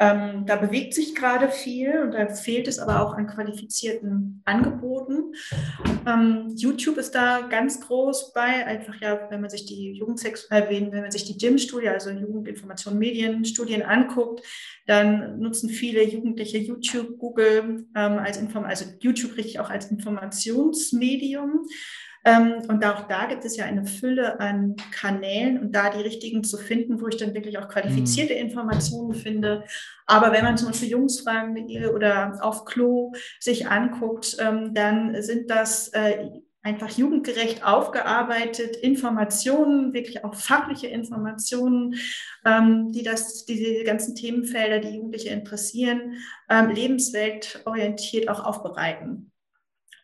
[0.00, 5.34] ähm, da bewegt sich gerade viel und da fehlt es aber auch an qualifizierten Angeboten.
[6.06, 10.62] Ähm, YouTube ist da ganz groß bei, einfach ja, wenn man sich die Jugendsex, äh,
[10.70, 14.40] wenn man sich die GYM-Studie, also Jugendinformation Medienstudien anguckt,
[14.86, 21.66] dann nutzen viele Jugendliche YouTube, Google ähm, als Inform also YouTube richtig auch als Informationsmedium.
[22.24, 26.44] Ähm, und auch da gibt es ja eine Fülle an Kanälen und da die richtigen
[26.44, 28.40] zu finden, wo ich dann wirklich auch qualifizierte mhm.
[28.40, 29.64] Informationen finde.
[30.06, 31.56] Aber wenn man zum Beispiel Jungsfragen
[31.94, 36.28] oder auf Klo sich anguckt, ähm, dann sind das äh,
[36.62, 41.94] einfach jugendgerecht aufgearbeitet, Informationen, wirklich auch fachliche Informationen,
[42.44, 46.18] ähm, die das, diese ganzen Themenfelder, die Jugendliche interessieren,
[46.50, 49.29] ähm, lebensweltorientiert auch aufbereiten.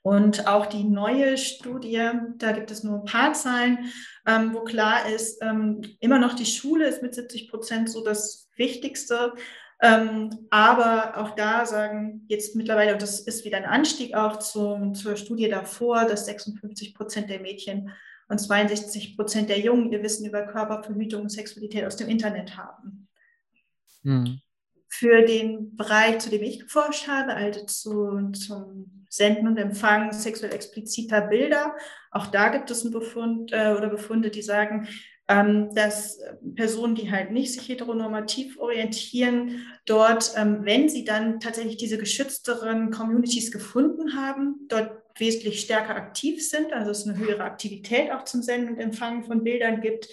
[0.06, 3.90] Und auch die neue Studie, da gibt es nur ein paar Zahlen,
[4.24, 8.48] ähm, wo klar ist, ähm, immer noch die Schule ist mit 70 Prozent so das
[8.54, 9.34] Wichtigste.
[9.82, 14.94] Ähm, aber auch da sagen jetzt mittlerweile, und das ist wieder ein Anstieg auch zum,
[14.94, 17.90] zur Studie davor, dass 56 Prozent der Mädchen
[18.28, 23.08] und 62 Prozent der Jungen ihr Wissen über Körperverhütung und Sexualität aus dem Internet haben.
[24.04, 24.40] Mhm.
[24.86, 30.52] Für den Bereich, zu dem ich geforscht habe, also zu, zum Senden und Empfangen sexuell
[30.52, 31.74] expliziter Bilder.
[32.10, 34.88] Auch da gibt es einen Befund äh, oder Befunde, die sagen,
[35.28, 36.20] ähm, dass
[36.54, 42.90] Personen, die halt nicht sich heteronormativ orientieren, dort, ähm, wenn sie dann tatsächlich diese geschützteren
[42.90, 48.42] Communities gefunden haben, dort wesentlich stärker aktiv sind, also es eine höhere Aktivität auch zum
[48.42, 50.08] Senden und Empfangen von Bildern gibt.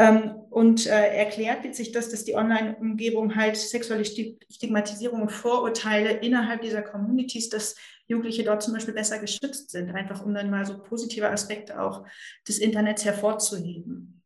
[0.00, 6.12] Ähm, und äh, erklärt wird sich das, dass die Online-Umgebung halt sexuelle Stigmatisierung und Vorurteile
[6.12, 10.64] innerhalb dieser Communities, dass Jugendliche dort zum Beispiel besser geschützt sind, einfach um dann mal
[10.64, 12.06] so positive Aspekte auch
[12.48, 14.22] des Internets hervorzuheben.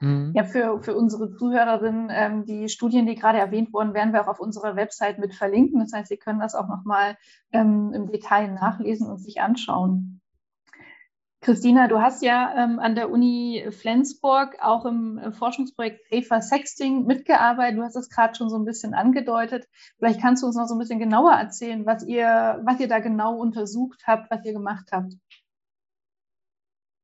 [0.00, 0.32] Mhm.
[0.34, 4.28] Ja, für, für unsere Zuhörerinnen, ähm, die Studien, die gerade erwähnt wurden, werden wir auch
[4.28, 5.80] auf unserer Website mit verlinken.
[5.80, 7.18] Das heißt, Sie können das auch nochmal
[7.52, 10.19] ähm, im Detail nachlesen und sich anschauen.
[11.42, 17.06] Christina, du hast ja ähm, an der Uni Flensburg auch im äh, Forschungsprojekt Safer Sexting
[17.06, 17.78] mitgearbeitet.
[17.78, 19.66] Du hast es gerade schon so ein bisschen angedeutet.
[19.96, 22.98] Vielleicht kannst du uns noch so ein bisschen genauer erzählen, was ihr, was ihr da
[22.98, 25.14] genau untersucht habt, was ihr gemacht habt.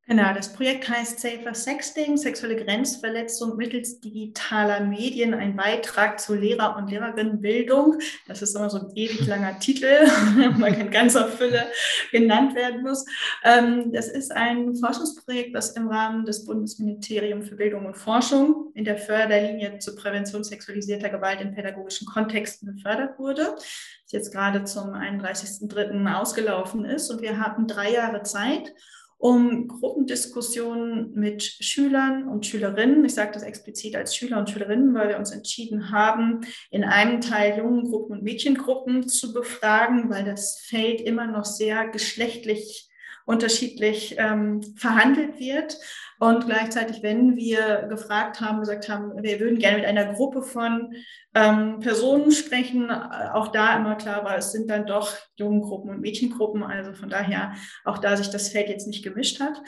[0.09, 6.77] Genau, das Projekt heißt Safer Sexting, sexuelle Grenzverletzung mittels digitaler Medien, ein Beitrag zur Lehrer-
[6.77, 7.99] und Lehrerinnenbildung.
[8.29, 9.87] Das ist immer so ein ewig langer Titel,
[10.61, 11.67] weil in ganzer Fülle
[12.13, 13.05] genannt werden muss.
[13.43, 18.85] Ähm, das ist ein Forschungsprojekt, das im Rahmen des Bundesministeriums für Bildung und Forschung in
[18.85, 23.57] der Förderlinie zur Prävention sexualisierter Gewalt in pädagogischen Kontexten gefördert wurde.
[23.57, 26.15] Das jetzt gerade zum 31.03.
[26.15, 28.73] ausgelaufen ist und wir haben drei Jahre Zeit
[29.19, 35.09] um Gruppendiskussionen mit Schülern und Schülerinnen, ich sage das explizit als Schüler und Schülerinnen, weil
[35.09, 41.01] wir uns entschieden haben, in einem Teil Jungengruppen und Mädchengruppen zu befragen, weil das Feld
[41.01, 42.91] immer noch sehr geschlechtlich
[43.27, 45.77] unterschiedlich ähm, verhandelt wird.
[46.19, 50.95] Und gleichzeitig, wenn wir gefragt haben, gesagt haben, wir würden gerne mit einer Gruppe von
[51.35, 56.63] ähm, Personen sprechen, auch da immer klar war, es sind dann doch Jungengruppen und Mädchengruppen.
[56.63, 59.61] Also von daher auch da sich das Feld jetzt nicht gemischt hat.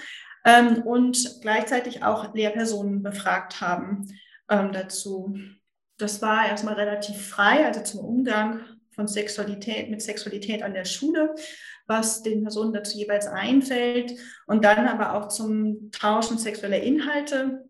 [0.47, 4.07] Ähm, und gleichzeitig auch Lehrpersonen befragt haben
[4.49, 5.37] ähm, dazu.
[5.99, 8.61] Das war erstmal relativ frei, also zum Umgang
[8.93, 11.35] von Sexualität, mit Sexualität an der Schule,
[11.89, 14.13] was den Personen dazu jeweils einfällt
[14.47, 17.69] und dann aber auch zum Tauschen sexueller Inhalte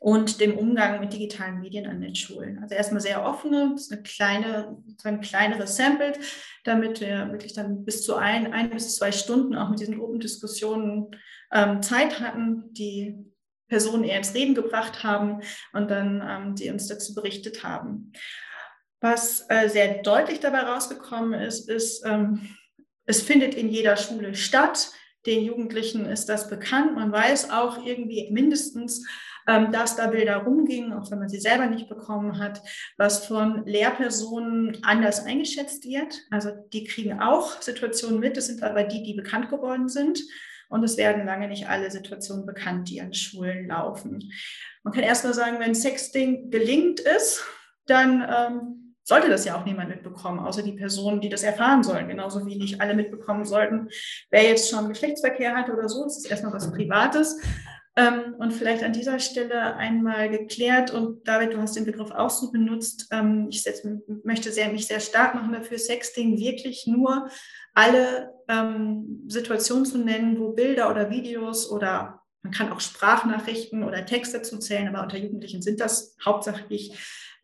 [0.00, 2.58] und dem Umgang mit digitalen Medien an den Schulen.
[2.62, 6.12] Also erstmal sehr offene, das ist eine kleine, ein kleineres Sample,
[6.64, 11.08] damit wir wirklich dann bis zu ein, ein bis zwei Stunden auch mit diesen Gruppendiskussionen
[11.52, 13.16] ähm, Zeit hatten, die
[13.68, 15.40] Personen eher ins Reden gebracht haben
[15.72, 18.12] und dann ähm, die uns dazu berichtet haben.
[19.00, 22.48] Was äh, sehr deutlich dabei rausgekommen ist, ist, ähm,
[23.08, 24.92] es findet in jeder Schule statt.
[25.24, 26.94] Den Jugendlichen ist das bekannt.
[26.94, 29.04] Man weiß auch irgendwie mindestens,
[29.48, 32.60] ähm, dass da Bilder rumgingen, auch wenn man sie selber nicht bekommen hat,
[32.98, 36.20] was von Lehrpersonen anders eingeschätzt wird.
[36.30, 40.20] Also die kriegen auch Situationen mit, das sind aber die, die bekannt geworden sind.
[40.68, 44.30] Und es werden lange nicht alle Situationen bekannt, die an Schulen laufen.
[44.82, 47.42] Man kann erst mal sagen, wenn Sexting gelingt ist,
[47.86, 48.77] dann ähm,
[49.08, 52.08] sollte das ja auch niemand mitbekommen, außer die Personen, die das erfahren sollen.
[52.08, 53.88] Genauso wie nicht alle mitbekommen sollten,
[54.30, 56.04] wer jetzt schon Geschlechtsverkehr hatte oder so.
[56.04, 57.40] Das ist erstmal was Privates.
[57.96, 62.28] Ähm, und vielleicht an dieser Stelle einmal geklärt, und David, du hast den Begriff auch
[62.28, 63.64] so benutzt, ähm, ich
[64.24, 67.30] möchte sehr, mich sehr stark machen dafür, Sexting wirklich nur
[67.72, 74.04] alle ähm, Situationen zu nennen, wo Bilder oder Videos oder man kann auch Sprachnachrichten oder
[74.04, 76.92] Texte dazu zählen, aber unter Jugendlichen sind das hauptsächlich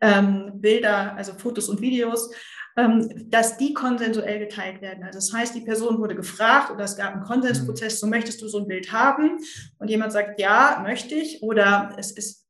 [0.00, 2.30] ähm, Bilder, also Fotos und Videos,
[2.76, 5.04] ähm, dass die konsensuell geteilt werden.
[5.04, 8.48] Also das heißt, die Person wurde gefragt oder es gab einen Konsensprozess, so möchtest du
[8.48, 9.38] so ein Bild haben?
[9.78, 11.42] Und jemand sagt, ja, möchte ich.
[11.42, 12.46] Oder es ist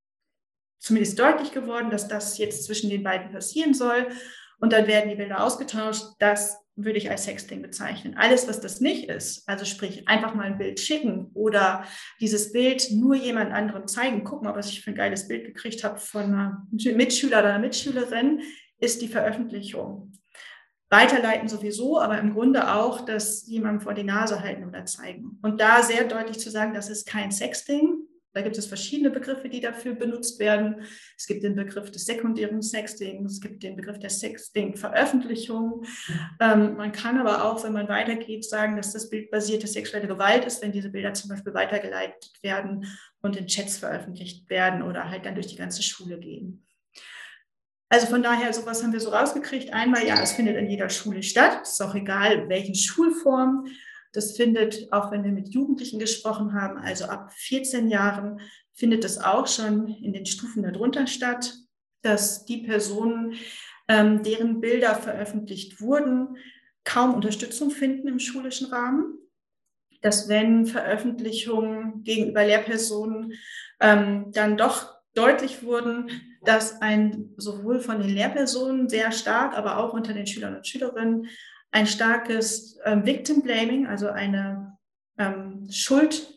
[0.78, 4.06] zumindest deutlich geworden, dass das jetzt zwischen den beiden passieren soll.
[4.64, 6.04] Und dann werden die Bilder ausgetauscht.
[6.20, 8.16] Das würde ich als Sexting bezeichnen.
[8.16, 11.84] Alles, was das nicht ist, also sprich einfach mal ein Bild schicken oder
[12.18, 15.84] dieses Bild nur jemand anderem zeigen, guck mal, was ich für ein geiles Bild gekriegt
[15.84, 18.40] habe von einer Mitschüler oder einer Mitschülerin,
[18.78, 20.12] ist die Veröffentlichung.
[20.88, 25.38] Weiterleiten sowieso, aber im Grunde auch das jemandem vor die Nase halten oder zeigen.
[25.42, 27.98] Und da sehr deutlich zu sagen, das ist kein Sexting,
[28.34, 30.82] da gibt es verschiedene Begriffe, die dafür benutzt werden.
[31.16, 35.84] Es gibt den Begriff des sekundären Sextings, es gibt den Begriff der Sexting-Veröffentlichung.
[36.40, 40.62] Ähm, man kann aber auch, wenn man weitergeht, sagen, dass das bildbasierte sexuelle Gewalt ist,
[40.62, 42.86] wenn diese Bilder zum Beispiel weitergeleitet werden
[43.22, 46.66] und in Chats veröffentlicht werden oder halt dann durch die ganze Schule gehen.
[47.88, 49.72] Also von daher, sowas haben wir so rausgekriegt.
[49.72, 51.62] Einmal, ja, es findet in jeder Schule statt.
[51.62, 53.68] Ist auch egal, welchen Schulform.
[54.14, 58.40] Das findet, auch wenn wir mit Jugendlichen gesprochen haben, also ab 14 Jahren,
[58.72, 61.52] findet das auch schon in den Stufen darunter statt,
[62.02, 63.34] dass die Personen,
[63.88, 66.36] ähm, deren Bilder veröffentlicht wurden,
[66.84, 69.18] kaum Unterstützung finden im schulischen Rahmen.
[70.00, 73.32] Dass wenn Veröffentlichungen gegenüber Lehrpersonen
[73.80, 76.10] ähm, dann doch deutlich wurden,
[76.42, 81.28] dass ein sowohl von den Lehrpersonen sehr stark, aber auch unter den Schülern und Schülerinnen
[81.74, 84.78] ein starkes ähm, Victim Blaming, also eine
[85.18, 86.32] ähm, Schuldabkehr,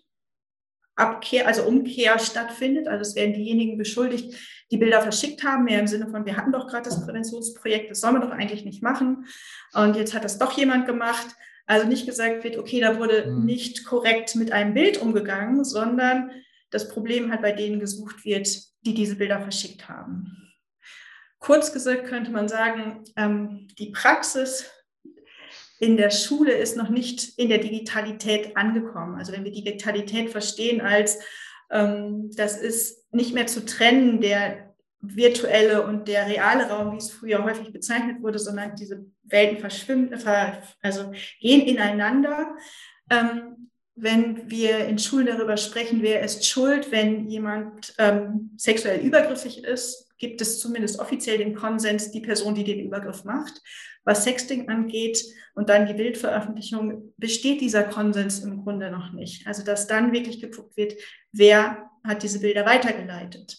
[1.46, 2.88] also Umkehr stattfindet.
[2.88, 4.36] Also es werden diejenigen beschuldigt,
[4.72, 8.02] die Bilder verschickt haben, mehr im Sinne von, wir hatten doch gerade das Präventionsprojekt, das
[8.02, 9.28] soll man doch eigentlich nicht machen.
[9.74, 11.28] Und jetzt hat das doch jemand gemacht.
[11.68, 13.46] Also nicht gesagt wird, okay, da wurde mhm.
[13.46, 16.32] nicht korrekt mit einem Bild umgegangen, sondern
[16.72, 18.48] das Problem halt bei denen gesucht wird,
[18.82, 20.52] die diese Bilder verschickt haben.
[21.38, 24.72] Kurz gesagt könnte man sagen, ähm, die Praxis
[25.80, 29.16] in der Schule ist noch nicht in der Digitalität angekommen.
[29.16, 31.20] Also wenn wir Digitalität verstehen als,
[31.72, 37.12] ähm, das ist nicht mehr zu trennen, der virtuelle und der reale Raum, wie es
[37.12, 40.12] früher häufig bezeichnet wurde, sondern diese Welten verschwimmen,
[40.82, 42.56] also gehen ineinander.
[43.10, 49.64] Ähm, wenn wir in Schulen darüber sprechen, wer ist schuld, wenn jemand ähm, sexuell übergriffig
[49.64, 53.62] ist, gibt es zumindest offiziell den Konsens, die Person, die den Übergriff macht.
[54.04, 55.24] Was Sexting angeht
[55.56, 59.48] und dann die Bildveröffentlichung, besteht dieser Konsens im Grunde noch nicht.
[59.48, 60.94] Also dass dann wirklich geguckt wird,
[61.32, 63.58] wer hat diese Bilder weitergeleitet.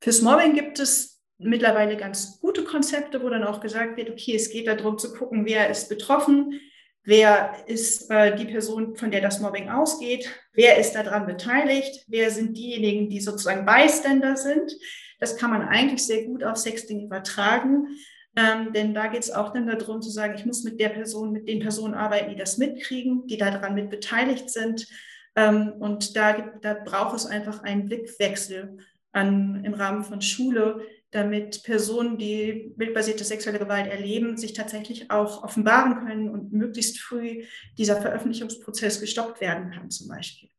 [0.00, 4.50] Fürs Mobbing gibt es mittlerweile ganz gute Konzepte, wo dann auch gesagt wird, okay, es
[4.50, 6.60] geht darum zu gucken, wer ist betroffen,
[7.04, 12.30] wer ist äh, die Person, von der das Mobbing ausgeht, wer ist daran beteiligt, wer
[12.30, 14.72] sind diejenigen, die sozusagen Bystander sind.
[15.20, 17.88] Das kann man eigentlich sehr gut auf Sexting übertragen.
[18.36, 21.32] Ähm, denn da geht es auch dann darum zu sagen, ich muss mit der Person,
[21.32, 24.86] mit den Personen arbeiten, die das mitkriegen, die daran mit beteiligt sind.
[25.34, 28.78] Ähm, und da, da braucht es einfach einen Blickwechsel
[29.12, 35.42] an, im Rahmen von Schule, damit Personen, die bildbasierte sexuelle Gewalt erleben, sich tatsächlich auch
[35.42, 37.44] offenbaren können und möglichst früh
[37.78, 40.50] dieser Veröffentlichungsprozess gestoppt werden kann, zum Beispiel.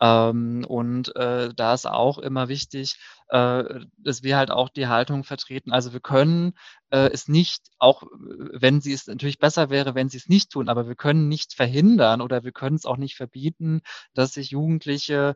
[0.00, 2.96] Ähm, und äh, da ist auch immer wichtig,
[3.28, 3.64] äh,
[3.98, 5.72] dass wir halt auch die Haltung vertreten.
[5.72, 6.54] Also wir können
[6.90, 10.70] äh, es nicht, auch wenn sie es natürlich besser wäre, wenn sie es nicht tun,
[10.70, 13.82] aber wir können nicht verhindern oder wir können es auch nicht verbieten,
[14.14, 15.34] dass sich Jugendliche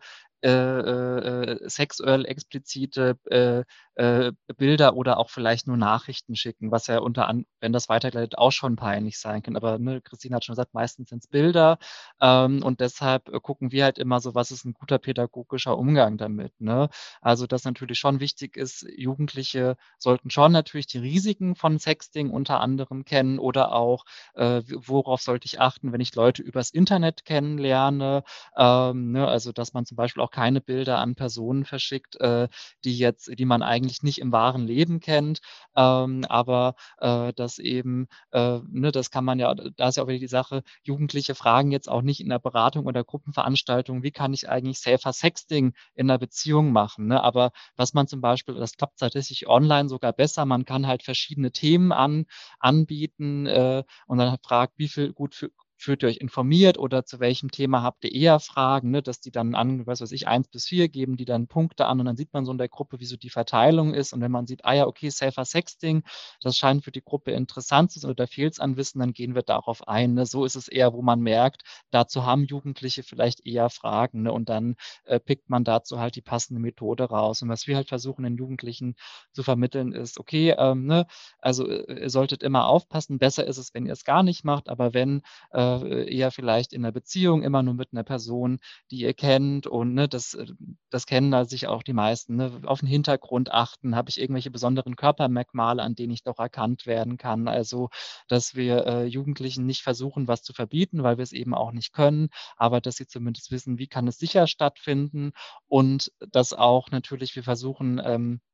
[1.68, 3.64] sexuell explizite äh,
[3.96, 8.38] äh, Bilder oder auch vielleicht nur Nachrichten schicken, was ja unter anderem, wenn das weitergeleitet,
[8.38, 9.56] auch schon peinlich sein kann.
[9.56, 11.78] Aber ne, Christine hat schon gesagt, meistens sind es Bilder
[12.20, 16.18] ähm, und deshalb äh, gucken wir halt immer so, was ist ein guter pädagogischer Umgang
[16.18, 16.60] damit.
[16.60, 16.88] Ne?
[17.20, 22.60] Also, dass natürlich schon wichtig ist, Jugendliche sollten schon natürlich die Risiken von Sexting unter
[22.60, 24.04] anderem kennen oder auch,
[24.34, 28.24] äh, worauf sollte ich achten, wenn ich Leute übers Internet kennenlerne.
[28.56, 29.26] Ähm, ne?
[29.28, 32.48] Also, dass man zum Beispiel auch keine Bilder an Personen verschickt, äh,
[32.82, 35.40] die jetzt, die man eigentlich nicht im wahren Leben kennt,
[35.76, 40.08] ähm, aber äh, das eben, äh, ne, das kann man ja, da ist ja auch
[40.08, 44.32] wieder die Sache, Jugendliche fragen jetzt auch nicht in der Beratung oder Gruppenveranstaltung, wie kann
[44.34, 47.22] ich eigentlich safer Sexting in einer Beziehung machen, ne?
[47.22, 51.52] aber was man zum Beispiel, das klappt tatsächlich online sogar besser, man kann halt verschiedene
[51.52, 52.26] Themen an,
[52.58, 57.20] anbieten äh, und dann fragt, wie viel gut für, fühlt ihr euch informiert oder zu
[57.20, 60.48] welchem Thema habt ihr eher Fragen, ne, dass die dann an, was weiß ich, eins
[60.48, 63.00] bis vier geben, die dann Punkte an und dann sieht man so in der Gruppe,
[63.00, 64.12] wie so die Verteilung ist.
[64.12, 66.04] Und wenn man sieht, ah ja, okay, Safer Sexting,
[66.40, 69.34] das scheint für die Gruppe interessant zu sein oder fehlt es an Wissen, dann gehen
[69.34, 70.14] wir darauf ein.
[70.14, 70.26] Ne?
[70.26, 74.32] So ist es eher, wo man merkt, dazu haben Jugendliche vielleicht eher Fragen ne?
[74.32, 77.42] und dann äh, pickt man dazu halt die passende Methode raus.
[77.42, 78.94] Und was wir halt versuchen, den Jugendlichen
[79.32, 81.06] zu vermitteln, ist, okay, ähm, ne,
[81.38, 84.68] also äh, ihr solltet immer aufpassen, besser ist es, wenn ihr es gar nicht macht,
[84.68, 88.58] aber wenn äh, äh, eher vielleicht in einer Beziehung immer nur mit einer Person,
[88.90, 90.46] die ihr kennt und ne, das, äh,
[90.90, 94.50] das kennen da sich auch die meisten, ne, auf den Hintergrund achten, habe ich irgendwelche
[94.50, 97.48] besonderen Körpermerkmale, an denen ich doch erkannt werden kann.
[97.48, 97.88] Also,
[98.28, 101.92] dass wir äh, Jugendlichen nicht versuchen, was zu verbieten, weil wir es eben auch nicht
[101.92, 105.32] können, aber dass sie zumindest wissen, wie kann es sicher stattfinden
[105.66, 108.40] und dass auch natürlich wir versuchen, ähm,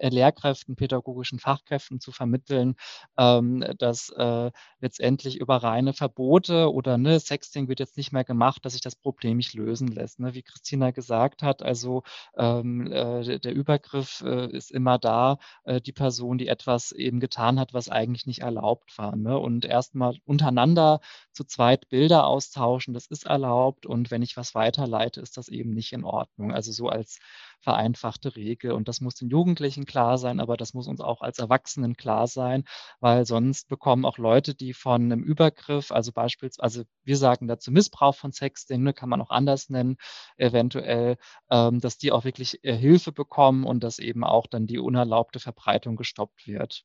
[0.00, 2.76] Lehrkräften, pädagogischen Fachkräften zu vermitteln,
[3.18, 8.64] ähm, dass äh, letztendlich über reine Verbote oder ne, Sexting wird jetzt nicht mehr gemacht,
[8.64, 10.18] dass sich das Problem nicht lösen lässt.
[10.18, 10.34] Ne?
[10.34, 12.02] Wie Christina gesagt hat, also
[12.36, 17.60] ähm, äh, der Übergriff äh, ist immer da, äh, die Person, die etwas eben getan
[17.60, 19.16] hat, was eigentlich nicht erlaubt war.
[19.16, 19.38] Ne?
[19.38, 21.00] Und erstmal untereinander
[21.32, 23.86] zu zweit Bilder austauschen, das ist erlaubt.
[23.86, 26.52] Und wenn ich was weiterleite, ist das eben nicht in Ordnung.
[26.52, 27.18] Also so als
[27.60, 28.72] vereinfachte Regel.
[28.72, 32.26] Und das muss den Jugendlichen klar sein, aber das muss uns auch als Erwachsenen klar
[32.26, 32.64] sein,
[33.00, 37.70] weil sonst bekommen auch Leute, die von einem Übergriff, also beispielsweise, also wir sagen dazu
[37.72, 39.96] Missbrauch von Sexting, ne, kann man auch anders nennen,
[40.36, 41.16] eventuell,
[41.50, 45.40] ähm, dass die auch wirklich äh, Hilfe bekommen und dass eben auch dann die unerlaubte
[45.40, 46.84] Verbreitung gestoppt wird.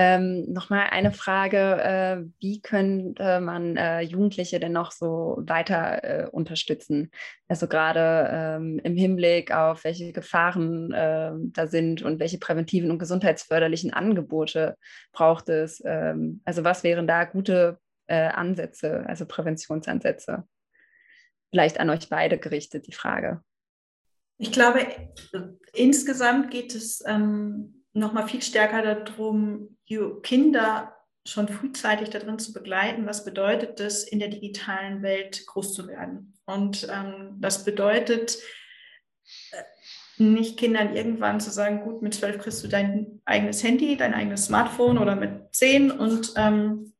[0.00, 6.28] Ähm, Nochmal eine Frage, äh, wie könnte man äh, Jugendliche denn noch so weiter äh,
[6.30, 7.10] unterstützen?
[7.48, 13.00] Also gerade ähm, im Hinblick auf welche Gefahren äh, da sind und welche präventiven und
[13.00, 14.76] gesundheitsförderlichen Angebote
[15.10, 15.82] braucht es?
[15.84, 20.44] Ähm, also was wären da gute äh, Ansätze, also Präventionsansätze?
[21.50, 23.42] Vielleicht an euch beide gerichtet die Frage.
[24.36, 24.78] Ich glaube,
[25.72, 29.76] insgesamt geht es ähm nochmal viel stärker darum,
[30.22, 30.94] Kinder
[31.26, 36.38] schon frühzeitig darin zu begleiten, was bedeutet es, in der digitalen Welt groß zu werden.
[36.46, 38.38] Und ähm, das bedeutet,
[39.50, 39.62] äh,
[40.22, 44.46] nicht Kindern irgendwann zu sagen, gut, mit zwölf kriegst du dein eigenes Handy, dein eigenes
[44.46, 46.92] Smartphone oder mit zehn und ähm,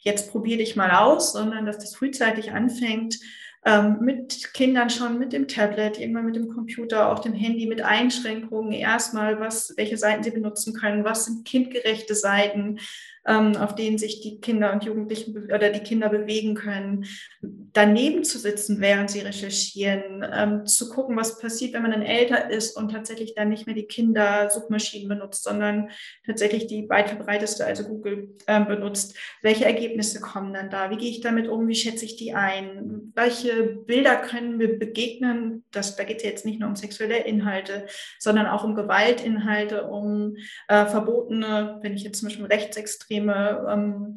[0.00, 3.18] jetzt probier dich mal aus, sondern dass das frühzeitig anfängt,
[3.64, 7.82] ähm, mit Kindern schon mit dem Tablet, irgendwann mit dem Computer, auch dem Handy, mit
[7.82, 8.72] Einschränkungen.
[8.72, 12.78] Erstmal, was, welche Seiten sie benutzen können, was sind kindgerechte Seiten,
[13.24, 17.04] auf denen sich die Kinder und Jugendlichen oder die Kinder bewegen können,
[17.42, 22.50] daneben zu sitzen, während sie recherchieren, ähm, zu gucken, was passiert, wenn man dann älter
[22.50, 25.90] ist und tatsächlich dann nicht mehr die Kindersuchmaschinen benutzt, sondern
[26.26, 29.16] tatsächlich die weit verbreiteste, also Google, ähm, benutzt.
[29.42, 30.90] Welche Ergebnisse kommen dann da?
[30.90, 31.68] Wie gehe ich damit um?
[31.68, 33.12] Wie schätze ich die ein?
[33.14, 35.64] Welche Bilder können wir begegnen?
[35.70, 37.86] Das, da geht es jetzt nicht nur um sexuelle Inhalte,
[38.18, 40.36] sondern auch um Gewaltinhalte, um
[40.68, 44.14] äh, verbotene, wenn ich jetzt zum Beispiel rechtsextrem Rechtsextreme, ähm,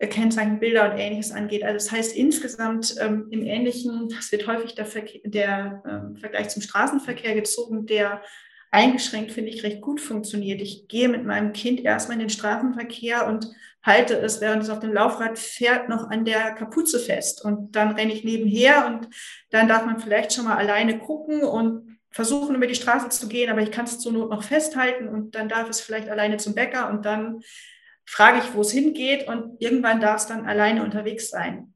[0.00, 1.64] Kennzeichen, Bilder und ähnliches angeht.
[1.64, 6.50] Also das heißt insgesamt ähm, im Ähnlichen, das wird häufig der, Verkehr, der ähm, Vergleich
[6.50, 8.22] zum Straßenverkehr gezogen, der
[8.70, 10.60] eingeschränkt, finde ich, recht gut funktioniert.
[10.60, 13.48] Ich gehe mit meinem Kind erstmal in den Straßenverkehr und
[13.82, 17.44] halte es, während es auf dem Laufrad fährt, noch an der Kapuze fest.
[17.44, 19.08] Und dann renne ich nebenher und
[19.50, 23.50] dann darf man vielleicht schon mal alleine gucken und versuchen, über die Straße zu gehen,
[23.50, 26.54] aber ich kann es zur Not noch festhalten und dann darf es vielleicht alleine zum
[26.54, 27.40] Bäcker und dann
[28.08, 31.74] frage ich, wo es hingeht und irgendwann darf es dann alleine unterwegs sein.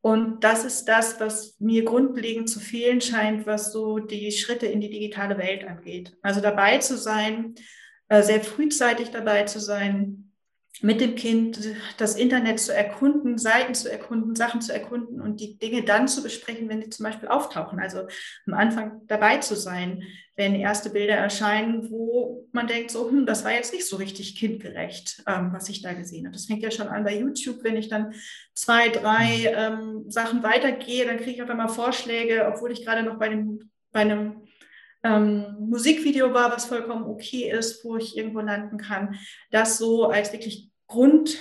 [0.00, 4.80] Und das ist das, was mir grundlegend zu fehlen scheint, was so die Schritte in
[4.80, 6.16] die digitale Welt angeht.
[6.22, 7.54] Also dabei zu sein,
[8.08, 10.32] äh, sehr frühzeitig dabei zu sein,
[10.80, 11.58] mit dem Kind
[11.96, 16.22] das Internet zu erkunden, Seiten zu erkunden, Sachen zu erkunden und die Dinge dann zu
[16.22, 17.80] besprechen, wenn sie zum Beispiel auftauchen.
[17.80, 18.06] Also
[18.46, 20.02] am Anfang dabei zu sein,
[20.36, 24.36] wenn erste Bilder erscheinen, wo man denkt, so, hm, das war jetzt nicht so richtig
[24.36, 26.34] kindgerecht, ähm, was ich da gesehen habe.
[26.34, 28.14] Das fängt ja schon an bei YouTube, wenn ich dann
[28.54, 33.18] zwei, drei ähm, Sachen weitergehe, dann kriege ich auf einmal Vorschläge, obwohl ich gerade noch
[33.18, 34.42] bei, dem, bei einem
[35.04, 39.16] ähm, Musikvideo war, was vollkommen okay ist, wo ich irgendwo landen kann.
[39.50, 41.36] Das so als wirklich Grund,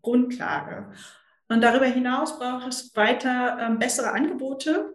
[0.00, 0.92] Grundlage.
[1.48, 4.94] Und darüber hinaus braucht es weiter ähm, bessere Angebote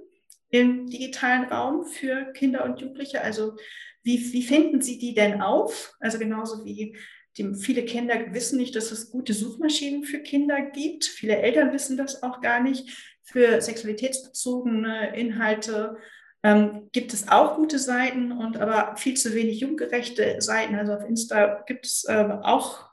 [0.59, 3.21] im digitalen Raum für Kinder und Jugendliche.
[3.21, 3.57] Also
[4.03, 5.95] wie, wie finden Sie die denn auf?
[5.99, 6.95] Also genauso wie
[7.37, 11.05] die, viele Kinder wissen nicht, dass es gute Suchmaschinen für Kinder gibt.
[11.05, 12.89] Viele Eltern wissen das auch gar nicht.
[13.23, 15.97] Für sexualitätsbezogene Inhalte
[16.43, 20.75] ähm, gibt es auch gute Seiten und aber viel zu wenig jugendgerechte Seiten.
[20.75, 22.85] Also auf Insta gibt es äh, auch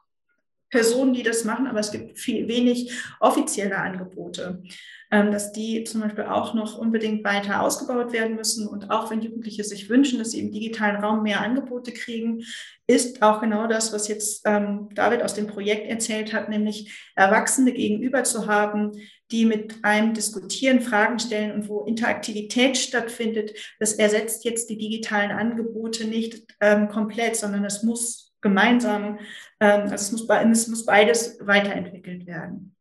[0.71, 2.91] Personen, die das machen, aber es gibt viel wenig
[3.21, 4.63] offizielle Angebote,
[5.13, 8.67] dass die zum Beispiel auch noch unbedingt weiter ausgebaut werden müssen.
[8.67, 12.45] Und auch wenn Jugendliche sich wünschen, dass sie im digitalen Raum mehr Angebote kriegen,
[12.87, 17.73] ist auch genau das, was jetzt ähm, David aus dem Projekt erzählt hat, nämlich Erwachsene
[17.73, 18.93] gegenüber zu haben,
[19.31, 23.53] die mit einem diskutieren, Fragen stellen und wo Interaktivität stattfindet.
[23.79, 29.19] Das ersetzt jetzt die digitalen Angebote nicht ähm, komplett, sondern es muss gemeinsam,
[29.61, 32.72] ähm, also es muss, es muss beides weiterentwickelt werden.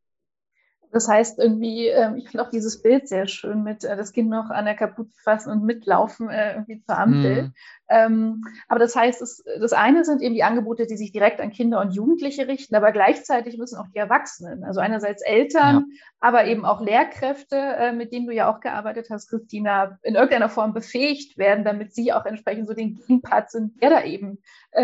[0.92, 4.30] Das heißt irgendwie, ähm, ich finde auch dieses Bild sehr schön mit äh, das Kind
[4.30, 7.44] noch an der Kapuze fassen und mitlaufen äh, irgendwie zur Ampel.
[7.44, 7.54] Mhm.
[7.90, 11.52] Ähm, aber das heißt, es, das eine sind eben die Angebote, die sich direkt an
[11.52, 15.98] Kinder und Jugendliche richten, aber gleichzeitig müssen auch die Erwachsenen, also einerseits Eltern, ja.
[16.20, 20.50] aber eben auch Lehrkräfte, äh, mit denen du ja auch gearbeitet hast, Christina, in irgendeiner
[20.50, 24.40] Form befähigt werden, damit sie auch entsprechend so den Gegenpart sind, der da eben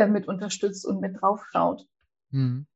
[0.10, 1.86] mit unterstützt und mit draufschaut.
[2.32, 2.68] Mhm.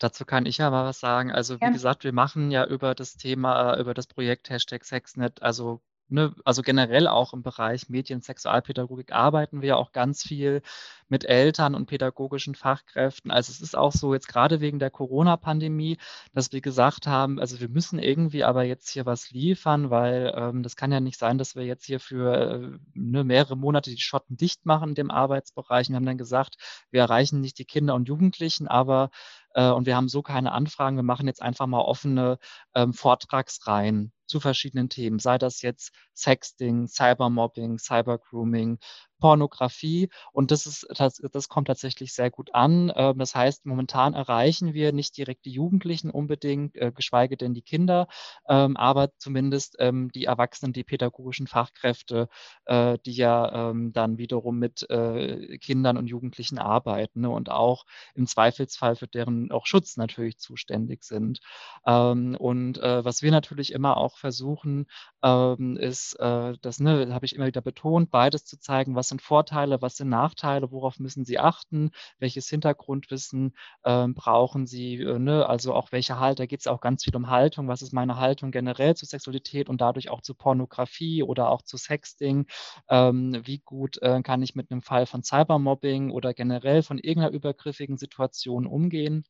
[0.00, 1.30] Dazu kann ich ja mal was sagen.
[1.30, 1.70] Also wie ja.
[1.70, 5.80] gesagt, wir machen ja über das Thema, über das Projekt Hashtag Sexnet, also
[6.12, 10.60] Ne, also generell auch im Bereich Medien, Sexualpädagogik arbeiten wir auch ganz viel
[11.08, 13.30] mit Eltern und pädagogischen Fachkräften.
[13.30, 15.98] Also es ist auch so jetzt gerade wegen der Corona-Pandemie,
[16.32, 20.64] dass wir gesagt haben, also wir müssen irgendwie aber jetzt hier was liefern, weil ähm,
[20.64, 24.00] das kann ja nicht sein, dass wir jetzt hier für äh, ne, mehrere Monate die
[24.00, 25.88] Schotten dicht machen in dem Arbeitsbereich.
[25.88, 26.56] Und wir haben dann gesagt,
[26.90, 29.10] wir erreichen nicht die Kinder und Jugendlichen, aber
[29.54, 30.96] und wir haben so keine Anfragen.
[30.96, 32.38] Wir machen jetzt einfach mal offene
[32.74, 38.78] ähm, Vortragsreihen zu verschiedenen Themen, sei das jetzt Sexting, Cybermobbing, Cybergrooming,
[39.20, 42.90] Pornografie und das ist das, das kommt tatsächlich sehr gut an.
[42.96, 47.62] Ähm, das heißt, momentan erreichen wir nicht direkt die Jugendlichen unbedingt, äh, geschweige denn die
[47.62, 48.08] Kinder,
[48.48, 52.28] ähm, aber zumindest ähm, die Erwachsenen, die pädagogischen Fachkräfte,
[52.64, 53.50] äh, die ja
[53.92, 59.50] dann wiederum mit äh, Kindern und Jugendlichen arbeiten ne, und auch im Zweifelsfall für deren
[59.50, 61.40] auch Schutz natürlich zuständig sind.
[61.84, 64.86] und was wir natürlich immer auch versuchen,
[65.22, 69.96] ist, das ne, habe ich immer wieder betont, beides zu zeigen, was sind Vorteile, was
[69.96, 73.54] sind Nachteile, worauf müssen Sie achten, welches Hintergrundwissen
[73.84, 75.46] äh, brauchen Sie, äh, ne?
[75.46, 78.16] also auch welche Haltung, da geht es auch ganz viel um Haltung, was ist meine
[78.16, 82.46] Haltung generell zu Sexualität und dadurch auch zu Pornografie oder auch zu Sexting,
[82.88, 87.34] ähm, wie gut äh, kann ich mit einem Fall von Cybermobbing oder generell von irgendeiner
[87.34, 89.24] übergriffigen Situation umgehen.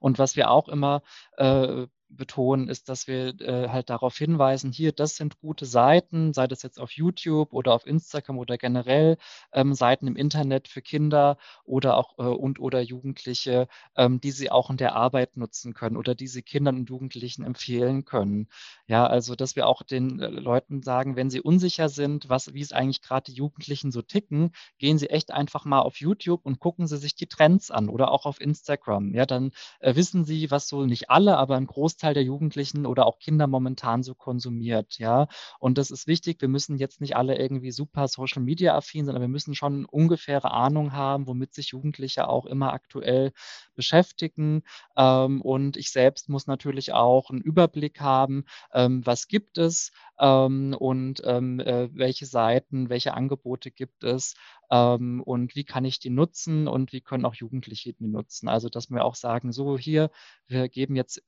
[0.00, 1.02] Und was wir auch immer
[1.38, 6.46] äh, betonen, ist, dass wir äh, halt darauf hinweisen, hier, das sind gute Seiten, sei
[6.46, 9.18] das jetzt auf YouTube oder auf Instagram oder generell
[9.52, 14.50] ähm, Seiten im Internet für Kinder oder auch äh, und oder Jugendliche, ähm, die sie
[14.50, 18.48] auch in der Arbeit nutzen können oder die sie Kindern und Jugendlichen empfehlen können.
[18.86, 22.62] Ja, also dass wir auch den äh, Leuten sagen, wenn sie unsicher sind, was, wie
[22.62, 26.60] es eigentlich gerade die Jugendlichen so ticken, gehen sie echt einfach mal auf YouTube und
[26.60, 29.14] gucken sie sich die Trends an oder auch auf Instagram.
[29.14, 29.50] Ja, dann
[29.80, 33.18] äh, wissen sie, was so nicht alle, aber ein Großteil Großteil der Jugendlichen oder auch
[33.18, 35.28] Kinder momentan so konsumiert, ja.
[35.58, 36.42] Und das ist wichtig.
[36.42, 40.50] Wir müssen jetzt nicht alle irgendwie super Social Media affin, sondern wir müssen schon ungefähre
[40.50, 43.32] Ahnung haben, womit sich Jugendliche auch immer aktuell
[43.74, 44.62] beschäftigen.
[44.94, 48.44] Ähm, und ich selbst muss natürlich auch einen Überblick haben,
[48.74, 54.34] ähm, was gibt es ähm, und ähm, äh, welche Seiten, welche Angebote gibt es
[54.70, 58.48] ähm, und wie kann ich die nutzen und wie können auch Jugendliche die nutzen.
[58.48, 60.10] Also dass wir auch sagen, so hier,
[60.46, 61.22] wir geben jetzt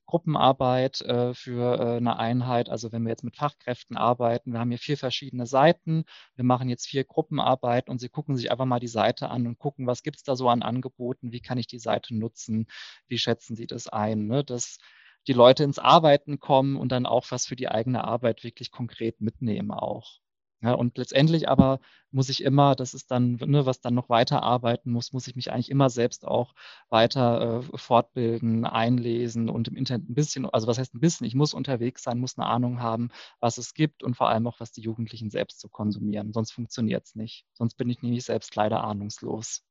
[0.58, 2.68] Gruppenarbeit äh, für äh, eine Einheit.
[2.68, 6.04] Also wenn wir jetzt mit Fachkräften arbeiten, wir haben hier vier verschiedene Seiten,
[6.36, 9.58] wir machen jetzt vier Gruppenarbeit und sie gucken sich einfach mal die Seite an und
[9.58, 12.66] gucken, was gibt es da so an Angeboten, wie kann ich die Seite nutzen,
[13.06, 14.26] wie schätzen sie das ein.
[14.26, 14.44] Ne?
[14.44, 14.78] Das
[15.26, 19.20] die Leute ins Arbeiten kommen und dann auch was für die eigene Arbeit wirklich konkret
[19.20, 20.20] mitnehmen auch.
[20.60, 21.78] Ja, und letztendlich aber
[22.10, 25.36] muss ich immer, das ist dann, ne, was dann noch weiter arbeiten muss, muss ich
[25.36, 26.54] mich eigentlich immer selbst auch
[26.88, 31.36] weiter äh, fortbilden, einlesen und im Internet ein bisschen, also was heißt ein bisschen, ich
[31.36, 34.72] muss unterwegs sein, muss eine Ahnung haben, was es gibt und vor allem auch, was
[34.72, 36.32] die Jugendlichen selbst zu konsumieren.
[36.32, 37.44] Sonst funktioniert es nicht.
[37.52, 39.62] Sonst bin ich nämlich selbst leider ahnungslos.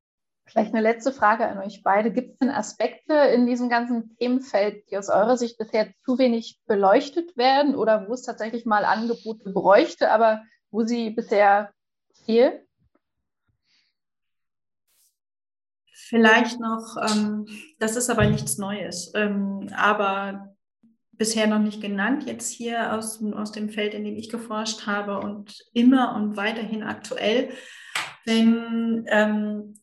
[0.46, 2.14] Vielleicht eine letzte Frage an euch beide.
[2.14, 6.62] Gibt es denn Aspekte in diesem ganzen Themenfeld, die aus eurer Sicht bisher zu wenig
[6.66, 11.72] beleuchtet werden oder wo es tatsächlich mal Angebote bräuchte, aber wo sie bisher
[12.26, 12.60] fehlen?
[15.92, 17.46] Vielleicht noch, ähm,
[17.80, 20.56] das ist aber nichts Neues, ähm, aber
[21.12, 25.20] bisher noch nicht genannt, jetzt hier aus, aus dem Feld, in dem ich geforscht habe
[25.20, 27.52] und immer und weiterhin aktuell,
[28.26, 29.74] wenn ähm,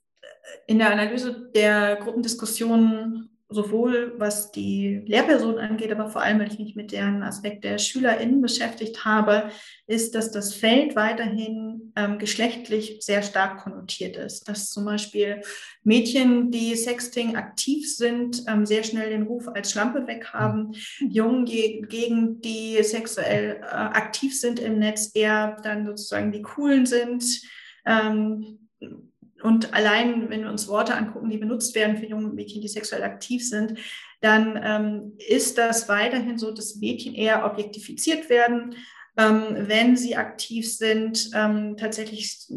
[0.67, 6.59] in der Analyse der Gruppendiskussionen sowohl was die Lehrpersonen angeht, aber vor allem, wenn ich
[6.59, 9.51] mich mit deren Aspekt der SchülerInnen beschäftigt habe,
[9.87, 14.49] ist, dass das Feld weiterhin ähm, geschlechtlich sehr stark konnotiert ist.
[14.49, 15.43] Dass zum Beispiel
[15.83, 20.75] Mädchen, die Sexting aktiv sind, ähm, sehr schnell den Ruf als Schlampe weghaben.
[21.01, 21.11] Mhm.
[21.11, 27.25] Jungen gegen die sexuell äh, aktiv sind im Netz eher dann sozusagen die Coolen sind.
[27.87, 28.59] Ähm,
[29.45, 33.03] und allein, wenn wir uns Worte angucken, die benutzt werden für junge Mädchen, die sexuell
[33.03, 33.79] aktiv sind,
[34.23, 38.75] dann ähm, ist das weiterhin so, dass Mädchen eher objektifiziert werden,
[39.19, 42.49] ähm, wenn sie aktiv sind, ähm, tatsächlich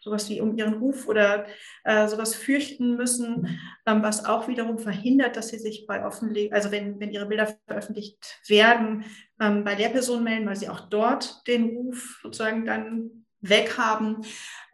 [0.00, 1.46] sowas wie um ihren Ruf oder
[1.84, 6.72] äh, sowas fürchten müssen, ähm, was auch wiederum verhindert, dass sie sich bei offenlegen, also
[6.72, 9.04] wenn, wenn ihre Bilder veröffentlicht werden,
[9.40, 14.24] ähm, bei Lehrpersonen melden, weil sie auch dort den Ruf sozusagen dann weghaben.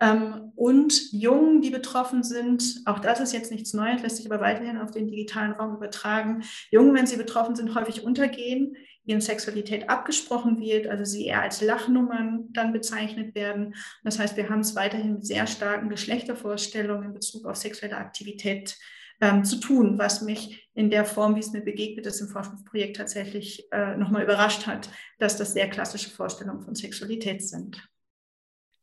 [0.00, 4.40] Ähm, und Jungen, die betroffen sind, auch das ist jetzt nichts Neues, lässt sich aber
[4.40, 6.44] weiterhin auf den digitalen Raum übertragen.
[6.70, 11.62] Jungen, wenn sie betroffen sind, häufig untergehen, ihnen Sexualität abgesprochen wird, also sie eher als
[11.62, 13.74] Lachnummern dann bezeichnet werden.
[14.04, 18.76] Das heißt, wir haben es weiterhin mit sehr starken Geschlechtervorstellungen in Bezug auf sexuelle Aktivität
[19.20, 22.96] ähm, zu tun, was mich in der Form, wie es mir begegnet ist im Forschungsprojekt
[22.96, 27.82] tatsächlich äh, nochmal überrascht hat, dass das sehr klassische Vorstellungen von Sexualität sind.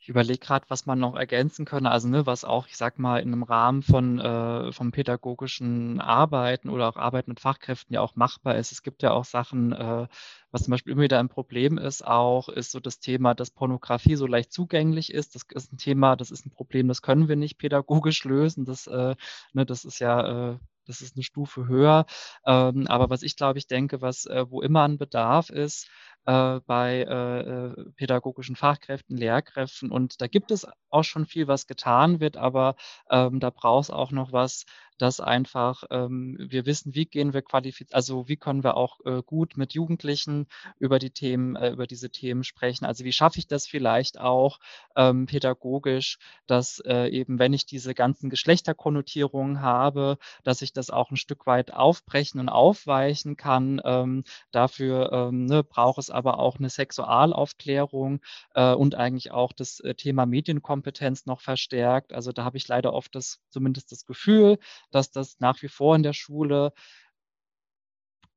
[0.06, 3.18] Ich überlege gerade, was man noch ergänzen könne, also ne, was auch, ich sag mal,
[3.24, 8.16] in einem Rahmen von, äh, von pädagogischen Arbeiten oder auch Arbeit mit Fachkräften ja auch
[8.16, 8.72] machbar ist.
[8.72, 10.08] Es gibt ja auch Sachen, äh,
[10.52, 14.16] was zum Beispiel immer wieder ein Problem ist, auch ist so das Thema, dass Pornografie
[14.16, 15.34] so leicht zugänglich ist.
[15.34, 18.64] Das ist ein Thema, das ist ein Problem, das können wir nicht pädagogisch lösen.
[18.64, 19.16] Das, äh,
[19.54, 22.06] ne, das ist ja äh, das ist eine Stufe höher.
[22.46, 25.90] Ähm, aber was ich glaube ich denke, was, äh, wo immer ein Bedarf ist,
[26.26, 27.40] äh, bei äh,
[27.72, 29.92] äh, pädagogischen Fachkräften, Lehrkräften.
[29.92, 32.76] Und da gibt es auch schon viel, was getan wird, aber
[33.10, 34.66] ähm, da braucht es auch noch was,
[34.98, 39.22] dass einfach ähm, wir wissen, wie gehen wir qualifiziert, also wie können wir auch äh,
[39.26, 40.48] gut mit Jugendlichen
[40.80, 42.86] über die Themen, äh, über diese Themen sprechen.
[42.86, 44.60] Also wie schaffe ich das vielleicht auch
[44.96, 46.18] ähm, pädagogisch,
[46.48, 51.46] dass äh, eben, wenn ich diese ganzen Geschlechterkonnotierungen habe, dass ich das auch ein Stück
[51.46, 53.82] weit aufbrechen und aufweichen kann.
[53.84, 58.22] Ähm, dafür ähm, ne, braucht es aber auch eine Sexualaufklärung
[58.54, 62.14] äh, und eigentlich auch das äh, Thema Medienkompetenz noch verstärkt.
[62.14, 64.58] Also da habe ich leider oft das, zumindest das Gefühl,
[64.96, 66.74] dass das nach wie vor in der Schule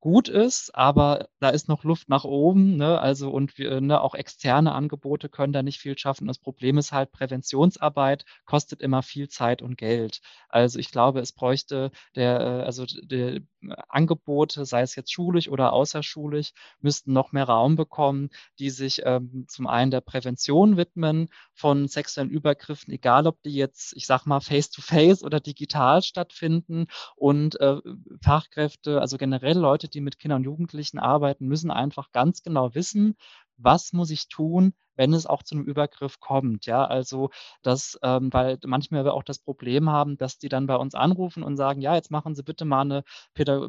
[0.00, 2.76] gut ist, aber da ist noch Luft nach oben.
[2.76, 3.00] Ne?
[3.00, 6.26] Also und wir, ne, auch externe Angebote können da nicht viel schaffen.
[6.26, 10.20] Das Problem ist halt, Präventionsarbeit kostet immer viel Zeit und Geld.
[10.48, 13.40] Also ich glaube, es bräuchte der, äh, also der
[13.88, 19.46] Angebote, sei es jetzt schulisch oder außerschulisch, müssten noch mehr Raum bekommen, die sich ähm,
[19.48, 24.40] zum einen der Prävention widmen von sexuellen Übergriffen, egal ob die jetzt, ich sag mal,
[24.40, 26.86] face-to-face -face oder digital stattfinden
[27.16, 27.76] und äh,
[28.22, 33.16] Fachkräfte, also generell Leute, die mit Kindern und Jugendlichen arbeiten, müssen einfach ganz genau wissen,
[33.56, 36.66] was muss ich tun, wenn es auch zu einem Übergriff kommt.
[36.66, 37.30] Ja, also
[37.62, 41.42] das, ähm, weil manchmal wir auch das Problem haben, dass die dann bei uns anrufen
[41.42, 43.04] und sagen, ja, jetzt machen Sie bitte mal eine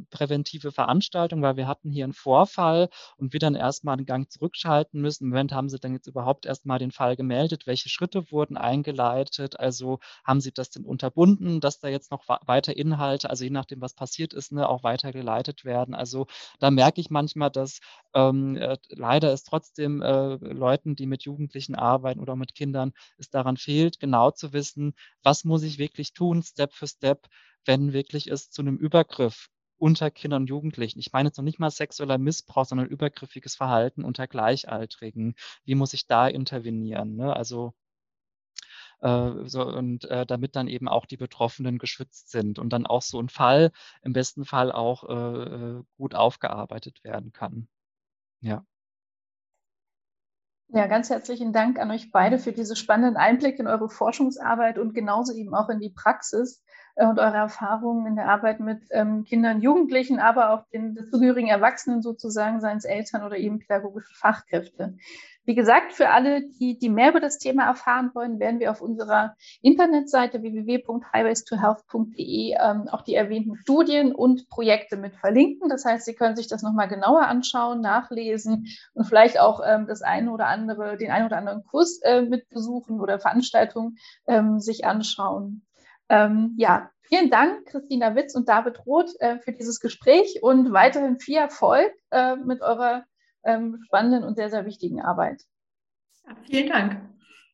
[0.10, 5.02] präventive Veranstaltung, weil wir hatten hier einen Vorfall und wir dann erstmal einen Gang zurückschalten
[5.02, 5.26] müssen.
[5.26, 9.60] Im Moment haben Sie dann jetzt überhaupt erstmal den Fall gemeldet, welche Schritte wurden eingeleitet,
[9.60, 13.82] also haben Sie das denn unterbunden, dass da jetzt noch weiter Inhalte, also je nachdem,
[13.82, 15.94] was passiert ist, ne, auch weitergeleitet werden.
[15.94, 16.28] Also
[16.60, 17.80] da merke ich manchmal, dass
[18.14, 23.30] ähm, äh, leider es trotzdem äh, Leuten, die mit Jugendlichen arbeiten oder mit Kindern, es
[23.30, 24.94] daran fehlt, genau zu wissen,
[25.24, 27.28] was muss ich wirklich tun, Step für Step,
[27.66, 31.00] wenn wirklich es zu einem Übergriff unter Kindern und Jugendlichen.
[31.00, 35.36] Ich meine jetzt noch nicht mal sexueller Missbrauch, sondern übergriffiges Verhalten unter Gleichaltrigen.
[35.66, 37.16] Wie muss ich da intervenieren?
[37.16, 37.36] Ne?
[37.36, 37.74] Also
[39.02, 43.02] äh, so, und äh, damit dann eben auch die Betroffenen geschützt sind und dann auch
[43.02, 47.68] so ein Fall im besten Fall auch äh, äh gut aufgearbeitet werden kann.
[48.42, 48.66] Ja.
[50.72, 54.94] Ja, ganz herzlichen Dank an euch beide für diese spannenden Einblicke in eure Forschungsarbeit und
[54.94, 56.64] genauso eben auch in die Praxis
[57.08, 62.02] und eure Erfahrungen in der Arbeit mit ähm, Kindern, Jugendlichen, aber auch den dazugehörigen Erwachsenen
[62.02, 64.96] sozusagen, seien es Eltern oder eben pädagogische Fachkräfte.
[65.50, 68.82] Wie gesagt, für alle, die, die mehr über das Thema erfahren wollen, werden wir auf
[68.82, 75.68] unserer Internetseite www.highways2health.de ähm, auch die erwähnten Studien und Projekte mit verlinken.
[75.68, 80.04] Das heißt, Sie können sich das nochmal genauer anschauen, nachlesen und vielleicht auch ähm, das
[80.04, 83.96] eine oder andere, den einen oder anderen Kurs äh, mit besuchen oder Veranstaltung
[84.28, 85.64] ähm, sich anschauen.
[86.10, 91.20] Ähm, ja, vielen Dank, Christina Witz und David Roth, äh, für dieses Gespräch und weiterhin
[91.20, 93.06] viel Erfolg äh, mit eurer
[93.44, 95.44] ähm, spannenden und sehr, sehr wichtigen Arbeit.
[96.46, 97.02] Vielen Dank.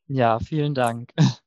[0.08, 1.10] Ja, vielen Dank.